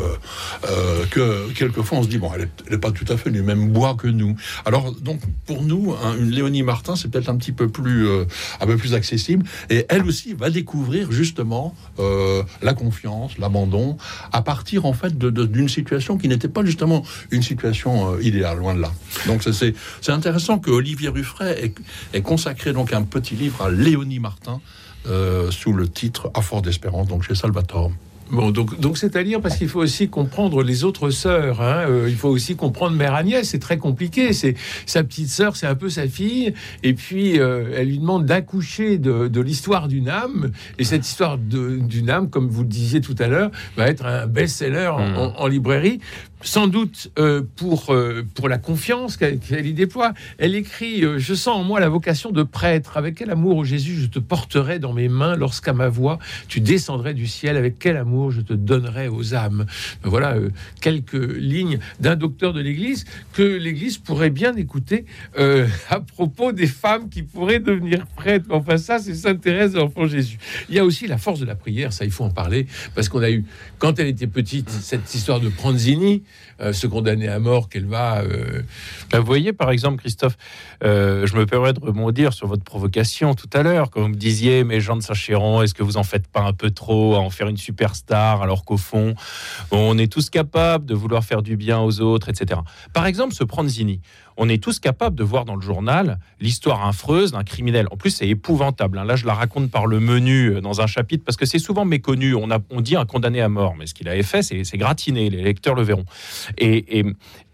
euh, 0.70 1.06
que 1.08 1.52
quelquefois 1.52 1.98
on 1.98 2.04
se 2.04 2.08
dit 2.08 2.18
bon, 2.18 2.32
elle 2.34 2.50
n'est 2.72 2.78
pas 2.78 2.92
tout 2.92 3.06
à 3.10 3.18
fait 3.18 3.32
du 3.32 3.42
même 3.42 3.70
bois 3.70 3.96
que 3.96 4.08
nous. 4.08 4.38
Alors 4.66 4.94
donc 4.94 5.20
pour 5.46 5.62
nous, 5.64 5.94
hein, 5.94 6.16
une 6.18 6.30
Léonie 6.30 6.64
Martin, 6.64 6.96
c'est 6.96 7.10
peut-être 7.10 7.28
un 7.28 7.36
petit 7.36 7.52
peu 7.52 7.68
plus, 7.68 8.08
un 8.62 8.66
peu 8.66 8.78
plus 8.78 8.94
accessible, 8.94 9.46
et 9.70 9.86
elle 9.90 10.06
aussi 10.06 10.34
va 10.34 10.50
découvrir 10.50 11.12
justement 11.12 11.76
la 11.98 12.74
confiance, 12.74 13.38
l'abandon, 13.38 13.98
à 14.32 14.42
partir 14.42 14.86
en 14.86 14.94
fait 14.94 15.18
d'une 15.18 15.70
situation 15.70 16.18
qui 16.18 16.30
n'était 16.30 16.48
pas 16.48 16.64
justement 16.64 17.04
une 17.32 17.44
situation 17.44 18.18
idéale, 18.20 18.60
loin 18.60 18.74
de 18.74 18.82
là. 18.82 18.92
Donc 19.28 19.44
c'est 19.44 20.12
intéressant 20.12 20.60
que 20.60 20.72
Olivier 20.72 21.10
Ruffray 21.10 21.66
ait, 21.66 21.74
ait 22.14 22.22
consacré 22.22 22.72
donc 22.72 22.94
un 22.94 23.04
petit 23.04 23.36
livre 23.36 23.64
à 23.64 23.70
Léonie 23.70 24.20
Martin. 24.20 24.62
Euh, 25.08 25.52
sous 25.52 25.74
le 25.74 25.88
titre 25.88 26.32
À 26.34 26.42
Fort 26.42 26.62
d'Espérance, 26.62 27.08
donc 27.08 27.24
chez 27.24 27.36
Salvatore. 27.36 27.92
Bon, 28.32 28.50
donc 28.52 28.80
donc 28.80 28.98
c'est 28.98 29.16
à 29.18 29.22
lire 29.22 29.42
parce 29.42 29.58
qu'il 29.58 29.68
faut 29.68 29.82
aussi 29.82 30.08
comprendre 30.08 30.64
les 30.64 30.86
autres 30.86 31.10
sœurs. 31.12 31.62
hein. 31.62 31.84
Euh, 31.88 32.08
il 32.10 32.16
faut 32.16 32.30
aussi 32.30 32.56
comprendre 32.56 32.96
Mère 32.96 33.14
Agnès. 33.14 33.48
C'est 33.48 33.60
très 33.60 33.78
compliqué. 33.78 34.32
C'est 34.34 34.56
sa 34.88 35.04
petite 35.04 35.28
sœur, 35.30 35.56
c'est 35.56 35.68
un 35.68 35.76
peu 35.76 35.90
sa 35.90 36.08
fille. 36.08 36.54
Et 36.84 36.94
puis 36.94 37.38
euh, 37.40 37.76
elle 37.76 37.90
lui 37.90 38.00
demande 38.00 38.26
d'accoucher 38.26 38.98
de, 38.98 39.28
de 39.28 39.42
l'histoire 39.42 39.88
d'une 39.88 40.08
âme. 40.10 40.52
Et 40.80 40.84
cette 40.84 41.06
histoire 41.06 41.38
d'une 41.38 42.10
âme, 42.10 42.30
comme 42.30 42.48
vous 42.48 42.62
le 42.64 42.70
disiez 42.70 43.02
tout 43.02 43.16
à 43.20 43.28
l'heure, 43.28 43.52
va 43.78 43.88
être 43.88 44.06
un 44.06 44.26
best-seller 44.26 44.88
en, 44.88 45.00
Mm. 45.10 45.18
en- 45.18 45.34
en 45.42 45.48
librairie. 45.48 46.00
Sans 46.44 46.68
doute 46.68 47.12
euh, 47.18 47.42
pour, 47.56 47.94
euh, 47.94 48.26
pour 48.36 48.50
la 48.50 48.58
confiance 48.58 49.18
qu'elle 49.18 49.66
y 49.66 49.74
déploie. 49.74 50.14
Elle 50.38 50.56
écrit 50.56 51.04
euh, 51.04 51.18
Je 51.18 51.34
sens 51.34 51.56
en 51.58 51.64
moi 51.64 51.80
la 51.80 51.90
vocation 51.90 52.32
de 52.32 52.44
prêtre. 52.44 52.98
Avec 52.98 53.16
quel 53.16 53.32
amour, 53.32 53.58
ô 53.58 53.64
Jésus, 53.64 53.96
je 53.96 54.08
te 54.08 54.20
porterai 54.20 54.80
dans 54.80 54.94
mes 54.94 55.08
mains 55.08 55.36
lorsqu'à 55.36 55.74
ma 55.74 55.90
voix 55.90 56.20
tu 56.48 56.60
descendrais 56.60 57.14
du 57.14 57.28
ciel. 57.28 57.56
Avec 57.56 57.80
quel 57.80 57.98
amour 57.98 58.32
je 58.32 58.42
te 58.42 58.54
donnerai 58.54 59.08
aux 59.08 59.34
âmes. 59.34 59.66
Voilà 60.04 60.36
euh, 60.36 60.50
quelques 60.82 61.14
lignes 61.14 61.80
d'un 62.00 62.16
docteur 62.16 62.54
de 62.54 62.62
l'Église 62.62 63.06
que 63.32 63.44
l'Église 63.44 63.98
pourrait 63.98 64.30
bien 64.30 64.56
écouter 64.56 65.06
à 65.38 66.00
propos 66.00 66.52
des 66.52 66.68
femmes 66.68 67.10
qui 67.10 67.24
pourraient 67.24 67.60
devenir 67.60 68.06
prêtres. 68.06 68.46
Enfin, 68.50 68.78
ça, 68.78 69.00
c'est 69.00 69.14
Sainte 69.14 69.42
Thérèse 69.42 69.76
l'Enfant 69.76 70.08
Jésus. 70.08 70.38
Il 70.70 70.76
y 70.76 70.80
a 70.80 70.86
aussi 70.86 71.08
la 71.08 71.18
force 71.18 71.40
de 71.40 71.46
la 71.46 71.56
prière, 71.56 71.94
ça, 71.94 72.06
il 72.06 72.12
faut 72.12 72.24
en 72.24 72.30
parler, 72.30 72.68
parce 72.96 73.10
qu'on 73.10 73.22
a 73.22 73.32
eu, 73.32 73.46
quand 73.80 74.00
elle 74.00 74.08
était 74.08 74.28
petite, 74.28 74.70
cette 74.70 75.14
histoire 75.14 75.40
de 75.40 75.50
Pranzini, 75.50 76.24
euh, 76.62 76.74
ce 76.74 76.88
condamné 76.88 77.28
à 77.28 77.40
mort 77.40 77.70
qu'elle 77.70 77.86
va. 77.86 78.22
euh, 78.22 78.62
Bah, 79.12 79.20
vous 79.20 79.26
voyez, 79.26 79.54
par 79.54 79.72
exemple, 79.72 79.98
Christophe, 79.98 80.38
euh, 80.84 81.26
je 81.26 81.36
me 81.36 81.46
permets 81.46 81.74
de 81.74 81.80
rebondir 81.80 82.34
sur 82.34 82.48
votre 82.48 82.64
provocation 82.64 83.34
tout 83.34 83.50
à 83.54 83.64
l'heure, 83.64 83.90
quand 83.90 84.02
vous 84.02 84.08
me 84.10 84.16
disiez, 84.16 84.64
mais 84.64 84.80
Jean 84.80 84.96
de 84.96 85.02
Sacheron, 85.02 85.62
est-ce 85.62 85.74
que 85.74 85.84
vous 85.84 85.98
en 85.98 86.04
faites 86.04 86.28
pas 86.28 86.42
un 86.42 86.54
peu 86.54 86.70
trop 86.72 87.16
à 87.16 87.20
en 87.20 87.30
faire 87.30 87.48
une 87.48 87.58
superstar, 87.58 88.42
alors 88.42 88.66
qu'au 88.66 88.78
fond, 88.78 89.16
on 89.72 89.98
est 89.98 90.12
tous 90.12 90.30
capables 90.30 90.86
de 90.86 90.94
vouloir 90.94 91.24
faire 91.24 91.42
du 91.42 91.58
bien 91.58 91.80
aux 91.80 92.02
autres, 92.02 92.30
etc. 92.30 92.62
Par 92.94 93.06
exemple, 93.06 93.34
ce 93.34 93.44
Pranzini, 93.44 94.02
on 94.38 94.50
est 94.50 94.62
tous 94.62 94.80
capables 94.80 95.16
de 95.16 95.24
voir 95.24 95.46
dans 95.46 95.56
le 95.56 95.62
journal 95.62 96.20
l'histoire 96.40 96.88
affreuse 96.88 97.32
d'un 97.32 97.44
criminel. 97.44 97.88
En 97.92 97.98
plus, 97.98 98.10
c'est 98.12 98.28
épouvantable. 98.28 98.98
hein. 98.98 99.06
Là, 99.06 99.16
je 99.16 99.26
la 99.26 99.34
raconte 99.34 99.70
par 99.72 99.86
le 99.88 100.00
menu 100.00 100.48
euh, 100.56 100.62
dans 100.62 100.82
un 100.82 100.88
chapitre, 100.88 101.24
parce 101.26 101.38
que 101.38 101.46
c'est 101.46 101.60
souvent 101.60 101.86
méconnu. 101.86 102.34
On, 102.36 102.50
a, 102.52 102.60
on 102.70 102.82
dit 102.82 102.96
un 102.96 103.06
condamné 103.06 103.42
à 103.42 103.50
mort, 103.50 103.76
mais 103.78 103.86
ce 103.88 103.94
qu'il 103.94 104.08
avait 104.10 104.24
fait, 104.24 104.42
c'est 104.44 104.78
gratiné. 104.78 105.30
Les 105.30 105.44
lecteurs 105.44 105.76
le 105.76 105.84
verront. 105.84 106.06
Et, 106.58 107.00
et, 107.00 107.06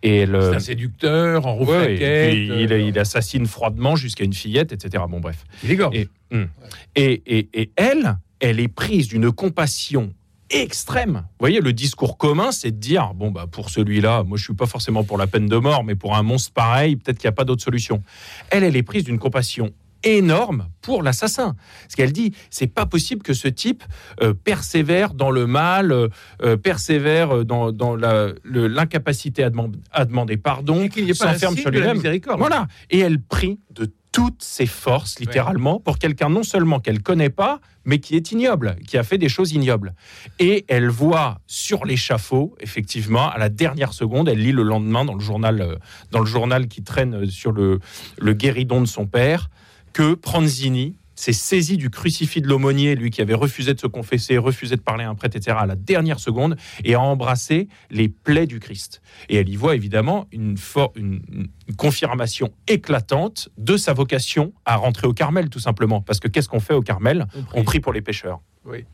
et 0.04 0.26
le, 0.26 0.42
c'est 0.52 0.56
un 0.56 0.60
séducteur 0.60 1.46
en 1.46 1.54
roue 1.56 1.66
Ouais, 1.66 1.96
il, 1.96 2.72
euh, 2.72 2.80
il 2.80 2.98
assassine 3.00 3.46
froidement 3.46 3.96
jusqu'à 3.96 4.24
une 4.24 4.34
fillette, 4.34 4.72
etc. 4.72 5.04
Bon, 5.10 5.20
bref. 5.20 5.44
il. 5.64 5.90
Et, 5.94 6.08
hum. 6.32 6.48
et, 6.96 7.22
et- 7.26 7.50
et 7.54 7.72
elle, 7.76 8.18
elle 8.40 8.60
est 8.60 8.68
prise 8.70 9.08
d'une 9.10 9.32
compassion 9.32 10.14
extrême. 10.50 11.24
Vous 11.24 11.40
voyez, 11.40 11.62
le 11.62 11.74
discours 11.74 12.18
commun, 12.18 12.52
c'est 12.52 12.72
de 12.72 12.78
dire 12.78 13.14
bon, 13.14 13.32
bah, 13.32 13.46
pour 13.50 13.70
celui-là, 13.70 14.24
moi, 14.24 14.38
je 14.38 14.44
suis 14.44 14.54
pas 14.54 14.66
forcément 14.68 15.04
pour 15.04 15.18
la 15.18 15.28
peine 15.28 15.48
de 15.48 15.58
mort, 15.58 15.84
mais 15.84 15.96
pour 15.96 16.16
un 16.16 16.24
monstre 16.24 16.54
pareil, 16.54 16.96
peut-être 16.96 17.18
qu'il 17.18 17.28
n'y 17.28 17.34
a 17.34 17.36
pas 17.36 17.46
d'autre 17.46 17.64
solution. 17.64 18.04
Elle, 18.50 18.64
elle 18.64 18.76
est 18.76 18.84
prise 18.84 19.04
d'une 19.04 19.20
compassion 19.20 19.72
énorme 20.04 20.70
pour 20.82 21.04
l'assassin. 21.04 21.58
Ce 21.90 21.98
qu'elle 21.98 22.14
dit, 22.14 22.34
c'est 22.50 22.68
pas 22.68 22.86
possible 22.86 23.22
que 23.22 23.34
ce 23.34 23.50
type 23.50 23.84
euh, 24.22 24.34
persévère 24.34 25.14
dans 25.14 25.30
le 25.30 25.46
mal, 25.46 25.92
euh, 25.92 26.08
euh, 26.42 26.56
persévère 26.56 27.44
dans, 27.44 27.74
dans 27.74 27.98
l'incapacité 28.46 29.44
à, 29.44 29.50
demand- 29.50 29.72
à 29.92 30.06
demander 30.06 30.38
pardon, 30.38 30.84
Et 30.84 30.90
qu'il 30.90 31.04
n'y 31.04 31.12
ait 31.12 31.14
pas 31.14 31.28
un 31.28 31.34
s'enferme 31.34 31.58
sur 31.58 31.70
lui-même. 31.70 32.02
Voilà. 32.38 32.68
Et 32.90 33.00
elle 33.00 33.22
prie 33.22 33.60
de 33.72 33.92
toutes 34.12 34.42
ses 34.44 34.66
forces, 34.66 35.20
littéralement, 35.20 35.80
pour 35.80 36.00
quelqu'un 36.00 36.30
non 36.30 36.44
seulement 36.44 36.80
qu'elle 36.80 37.02
connaît 37.02 37.30
pas, 37.30 37.60
mais 37.86 38.00
qui 38.00 38.16
est 38.16 38.32
ignoble, 38.32 38.76
qui 38.88 38.98
a 38.98 39.04
fait 39.04 39.18
des 39.18 39.30
choses 39.30 39.52
ignobles. 39.52 39.94
Et 40.40 40.66
elle 40.68 40.90
voit 40.90 41.40
sur 41.48 41.86
l'échafaud, 41.86 42.56
effectivement, 42.60 43.30
à 43.30 43.38
la 43.38 43.50
dernière 43.50 43.94
seconde, 43.94 44.30
elle 44.30 44.40
lit 44.40 44.52
le 44.52 44.64
lendemain 44.64 45.06
dans 45.06 45.14
le 45.14 45.20
journal, 45.20 45.62
euh, 45.62 45.76
dans 46.12 46.20
le 46.20 46.26
journal 46.26 46.68
qui 46.68 46.84
traîne 46.84 47.14
euh, 47.14 47.26
sur 47.28 47.52
le, 47.52 47.80
le 48.18 48.34
guéridon 48.34 48.82
de 48.82 48.88
son 48.88 49.06
père, 49.06 49.50
que 49.94 50.14
Pranzini 50.14 50.96
s'est 51.20 51.34
saisi 51.34 51.78
du 51.78 51.90
crucifix 51.90 52.42
de 52.42 52.48
l'aumônier, 52.48 52.96
lui 52.96 53.10
qui 53.10 53.22
avait 53.22 53.34
refusé 53.34 53.74
de 53.74 53.80
se 53.80 53.88
confesser, 53.88 54.38
refusé 54.38 54.76
de 54.76 54.82
parler 54.82 55.04
à 55.04 55.10
un 55.10 55.16
prêtre, 55.16 55.36
etc., 55.36 55.58
à 55.60 55.66
la 55.66 55.76
dernière 55.76 56.20
seconde, 56.20 56.56
et 56.84 56.94
a 56.96 57.02
embrassé 57.02 57.68
les 57.92 58.08
plaies 58.10 58.48
du 58.48 58.60
Christ. 58.60 59.02
Et 59.28 59.36
elle 59.36 59.50
y 59.50 59.56
voit 59.56 59.76
évidemment 59.76 60.28
une, 60.32 60.58
for- 60.58 60.94
une- 60.96 61.22
une 61.68 61.76
confirmation 61.76 62.52
éclatante 62.68 63.50
de 63.58 63.76
sa 63.78 63.94
vocation 63.94 64.54
à 64.66 64.76
rentrer 64.78 65.08
au 65.08 65.14
Carmel, 65.14 65.50
tout 65.50 65.60
simplement. 65.60 66.02
Parce 66.02 66.20
que 66.20 66.28
qu'est-ce 66.28 66.48
qu'on 66.50 66.60
fait 66.60 66.74
au 66.74 66.82
Carmel? 66.82 67.28
On 67.54 67.64
prie 67.64 67.80
pour 67.80 67.94
les 67.94 68.02
pécheurs. 68.02 68.40
Oui. 68.66 68.86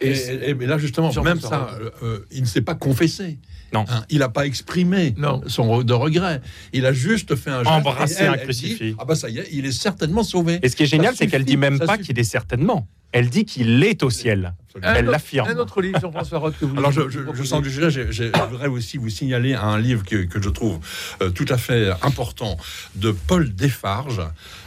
Et, 0.00 0.10
Et, 0.12 0.50
et- 0.50 0.54
mais 0.54 0.66
là, 0.66 0.78
justement, 0.78 1.10
même 1.22 1.38
ça, 1.40 1.70
euh, 1.80 1.90
euh, 2.02 2.26
il 2.30 2.40
ne 2.40 2.46
s'est 2.46 2.62
pas 2.62 2.74
confessé. 2.74 3.38
Non. 3.72 3.84
Hein, 3.88 4.04
il 4.10 4.18
n'a 4.18 4.28
pas 4.28 4.46
exprimé 4.46 5.14
Non. 5.16 5.42
son 5.46 5.80
re- 5.80 5.84
de 5.84 5.92
regret. 5.92 6.40
Il 6.72 6.86
a 6.86 6.92
juste 6.92 7.36
fait 7.36 7.50
un 7.50 7.62
geste. 7.64 8.18
Elle, 8.18 8.28
un 8.28 8.36
crucifix. 8.36 8.94
ah 8.98 9.04
bah 9.04 9.14
ça 9.14 9.28
y 9.28 9.38
est, 9.38 9.48
il 9.52 9.66
est 9.66 9.72
certainement 9.72 10.22
sauvé. 10.22 10.58
Et 10.62 10.68
ce 10.68 10.76
qui 10.76 10.84
est 10.84 10.86
génial, 10.86 11.14
c'est 11.16 11.26
qu'elle 11.26 11.44
dit 11.44 11.56
même 11.56 11.78
pas 11.78 11.98
qu'il 11.98 12.18
est 12.18 12.24
certainement. 12.24 12.88
Elle 13.12 13.28
dit 13.28 13.44
qu'il 13.44 13.82
est 13.82 14.04
au 14.04 14.10
ciel. 14.10 14.54
Absolument. 14.68 14.92
Elle 14.96 15.04
l'affirme. 15.06 15.48
Un 15.48 15.56
autre 15.56 15.82
livre, 15.82 15.98
Jean-François 16.00 16.38
Roth, 16.38 16.54
que 16.60 16.64
vous 16.64 16.78
Alors, 16.78 16.92
je, 16.92 17.02
je, 17.08 17.42
sens 17.42 17.60
du 17.60 17.70
sujet, 17.70 17.90
je 17.90 18.24
voudrais 18.48 18.68
aussi 18.68 18.98
vous 18.98 19.08
signaler 19.08 19.54
un 19.54 19.78
livre 19.78 20.04
que, 20.04 20.24
que 20.24 20.40
je 20.40 20.48
trouve 20.48 20.78
euh, 21.20 21.30
tout 21.30 21.46
à 21.48 21.58
fait 21.58 21.90
important 22.02 22.56
de 22.94 23.10
Paul 23.10 23.52
Desfarges. 23.52 24.22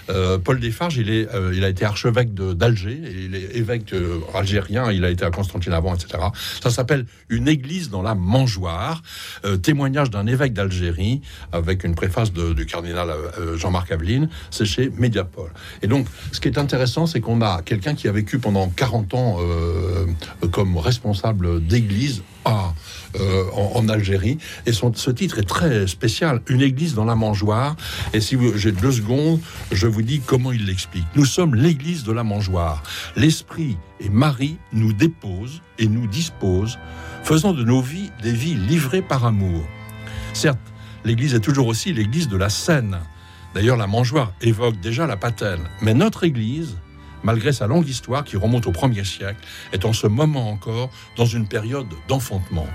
Euh, 0.10 0.38
Paul 0.38 0.60
Desfarges, 0.60 0.98
il, 0.98 1.10
est, 1.10 1.34
euh, 1.34 1.54
il 1.56 1.64
a 1.64 1.70
été 1.70 1.86
archevêque 1.86 2.34
d'Alger, 2.34 3.00
il 3.04 3.36
est 3.36 3.56
évêque 3.56 3.94
euh, 3.94 4.20
algérien, 4.34 4.92
il 4.92 5.06
a 5.06 5.10
été 5.10 5.26
à 5.26 5.32
Constantine 5.32 5.74
avant, 5.74 5.96
etc. 5.96 6.24
Ça 6.62 6.70
s'appelle 6.70 7.06
Une 7.30 7.48
église 7.48 7.90
dans 7.90 8.02
la 8.02 8.16
mangeoire, 8.16 9.02
témoignage 9.62 10.10
d'un 10.10 10.28
évêque 10.28 10.54
d'Algérie, 10.54 11.22
avec 11.52 11.84
une 11.84 11.96
préface 11.96 12.32
du 12.32 12.66
cardinal 12.66 13.12
Jean-Marc 13.56 13.92
Aveline, 13.92 14.30
c'est 14.52 14.66
chez 14.66 14.90
Mediapol. 14.98 15.52
Et 15.82 15.88
donc, 15.88 16.08
ce 16.32 16.40
qui 16.40 16.48
est 16.48 16.58
intéressant, 16.58 17.06
c'est 17.08 17.22
qu'on 17.22 17.42
a 17.42 17.62
quelqu'un 17.62 17.96
qui 17.96 18.08
a 18.08 18.12
vécu 18.12 18.40
pendant 18.40 18.70
40 18.70 19.14
ans 19.14 19.38
comme 20.52 20.78
responsable 20.78 21.66
d'église 21.66 22.24
euh, 22.46 23.44
en, 23.54 23.88
Algérie. 23.90 24.38
Et 24.66 24.74
son, 24.74 24.92
ce 24.94 25.12
titre 25.12 25.38
est 25.38 25.48
très 25.48 25.86
spécial, 25.88 26.42
Une 26.48 26.62
église 26.62 26.96
dans 26.96 27.06
la 27.06 27.16
mangeoire. 27.16 27.76
Et 28.14 28.22
si 28.22 28.38
j'ai 28.56 28.72
deux 28.72 28.92
secondes, 28.92 29.40
je 29.72 29.86
vous 29.88 30.02
dis 30.02 30.20
comment 30.20 30.52
il 30.52 30.66
l'explique. 30.66 31.06
Nous 31.16 31.26
sommes 31.26 31.54
l'église 31.54 32.04
de 32.04 32.12
la 32.12 32.24
mangeoire. 32.24 32.82
L'Esprit 33.16 33.78
et 34.00 34.10
Marie 34.10 34.58
nous 34.72 34.94
déposent 34.94 35.62
et 35.78 35.88
nous 35.88 36.08
disposent, 36.08 36.80
faisant 37.24 37.54
de 37.54 37.64
nos 37.64 37.82
vies 37.82 38.10
des 38.24 38.34
vies 38.34 38.56
livrées 38.56 39.04
par 39.04 39.26
amour. 39.26 39.64
Certes, 40.34 40.58
l'église 41.06 41.36
est 41.36 41.40
toujours 41.40 41.68
aussi 41.68 41.94
l'église 41.94 42.30
de 42.30 42.38
la 42.38 42.50
scène. 42.50 42.98
D'ailleurs, 43.54 43.78
la 43.78 43.88
mangeoire 43.88 44.34
évoque 44.42 44.80
déjà 44.80 45.06
la 45.06 45.18
patène. 45.18 45.62
Mais 45.82 45.94
notre 45.94 46.24
église, 46.24 46.78
malgré 47.24 47.52
sa 47.54 47.68
longue 47.68 47.88
histoire 47.88 48.24
qui 48.24 48.38
remonte 48.38 48.68
au 48.68 48.72
1er 48.72 49.04
siècle, 49.06 49.40
est 49.72 49.86
en 49.86 49.94
ce 49.94 50.08
moment 50.08 50.50
encore 50.50 50.90
dans 51.18 51.26
une 51.26 51.48
période 51.48 51.88
d'enfantement. 52.08 52.68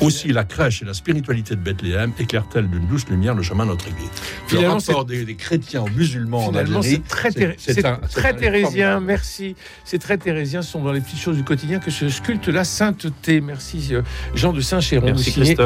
Aussi, 0.00 0.28
la 0.28 0.44
crèche 0.44 0.82
et 0.82 0.84
la 0.84 0.94
spiritualité 0.94 1.54
de 1.54 1.60
Bethléem 1.60 2.12
éclairent-elles 2.18 2.68
d'une 2.68 2.86
douce 2.86 3.08
lumière 3.08 3.34
le 3.34 3.42
chemin 3.42 3.64
de 3.64 3.70
notre 3.70 3.88
église? 3.88 4.08
Finalement, 4.46 4.74
le 4.76 4.80
rapport 4.92 5.04
des, 5.04 5.24
des 5.24 5.34
chrétiens 5.34 5.82
aux 5.82 5.88
musulmans 5.90 6.46
en 6.46 6.54
Algérie, 6.54 6.82
c'est 6.82 7.04
très, 7.08 7.30
c'est- 7.30 7.82
très 8.12 8.34
thérésien. 8.34 8.92
formidable. 8.92 9.06
Merci. 9.06 9.56
C'est 9.84 9.98
très 9.98 10.18
thérésien. 10.18 10.62
Ce 10.62 10.72
sont 10.72 10.82
dans 10.82 10.92
les 10.92 11.00
petites 11.00 11.18
choses 11.20 11.36
du 11.36 11.44
quotidien 11.44 11.78
que 11.78 11.90
se 11.90 12.08
sculpte 12.08 12.48
la 12.48 12.64
sainteté. 12.64 13.40
Merci, 13.40 13.88
euh, 13.94 14.02
Jean 14.34 14.52
de 14.52 14.60
Saint-Chéron. 14.60 15.14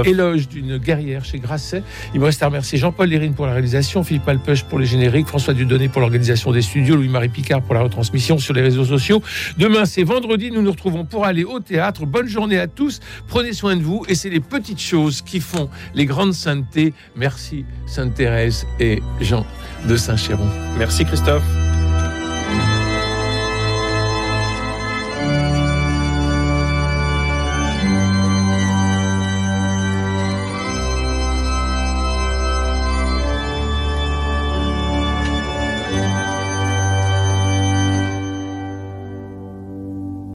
Éloge 0.04 0.48
d'une 0.48 0.78
guerrière 0.78 1.24
chez 1.24 1.38
Grasset. 1.38 1.82
Il 2.14 2.20
me 2.20 2.26
reste 2.26 2.42
à 2.42 2.46
remercier 2.46 2.78
Jean-Paul 2.78 3.08
Lérine 3.08 3.34
pour 3.34 3.46
la 3.46 3.52
réalisation, 3.52 4.04
Philippe 4.04 4.26
Malpeuch 4.26 4.64
pour 4.64 4.78
les 4.78 4.86
génériques, 4.86 5.26
François 5.26 5.54
Dudonné 5.54 5.88
pour 5.88 6.00
l'organisation 6.00 6.52
des 6.52 6.62
studios, 6.62 6.96
Louis-Marie 6.96 7.28
Picard 7.28 7.62
pour 7.62 7.74
la 7.74 7.80
retransmission 7.82 8.11
sur 8.18 8.54
les 8.54 8.62
réseaux 8.62 8.84
sociaux. 8.84 9.22
Demain, 9.58 9.84
c'est 9.84 10.04
vendredi. 10.04 10.50
Nous 10.50 10.62
nous 10.62 10.70
retrouvons 10.70 11.04
pour 11.04 11.24
aller 11.24 11.44
au 11.44 11.60
théâtre. 11.60 12.06
Bonne 12.06 12.28
journée 12.28 12.58
à 12.58 12.66
tous. 12.66 13.00
Prenez 13.28 13.52
soin 13.52 13.76
de 13.76 13.82
vous. 13.82 14.04
Et 14.08 14.14
c'est 14.14 14.30
les 14.30 14.40
petites 14.40 14.80
choses 14.80 15.22
qui 15.22 15.40
font 15.40 15.68
les 15.94 16.06
grandes 16.06 16.34
saintetés. 16.34 16.92
Merci, 17.16 17.64
Sainte 17.86 18.14
Thérèse 18.14 18.66
et 18.80 19.02
Jean 19.20 19.46
de 19.88 19.96
Saint-Chéron. 19.96 20.48
Merci 20.78 21.04
Christophe. 21.04 21.61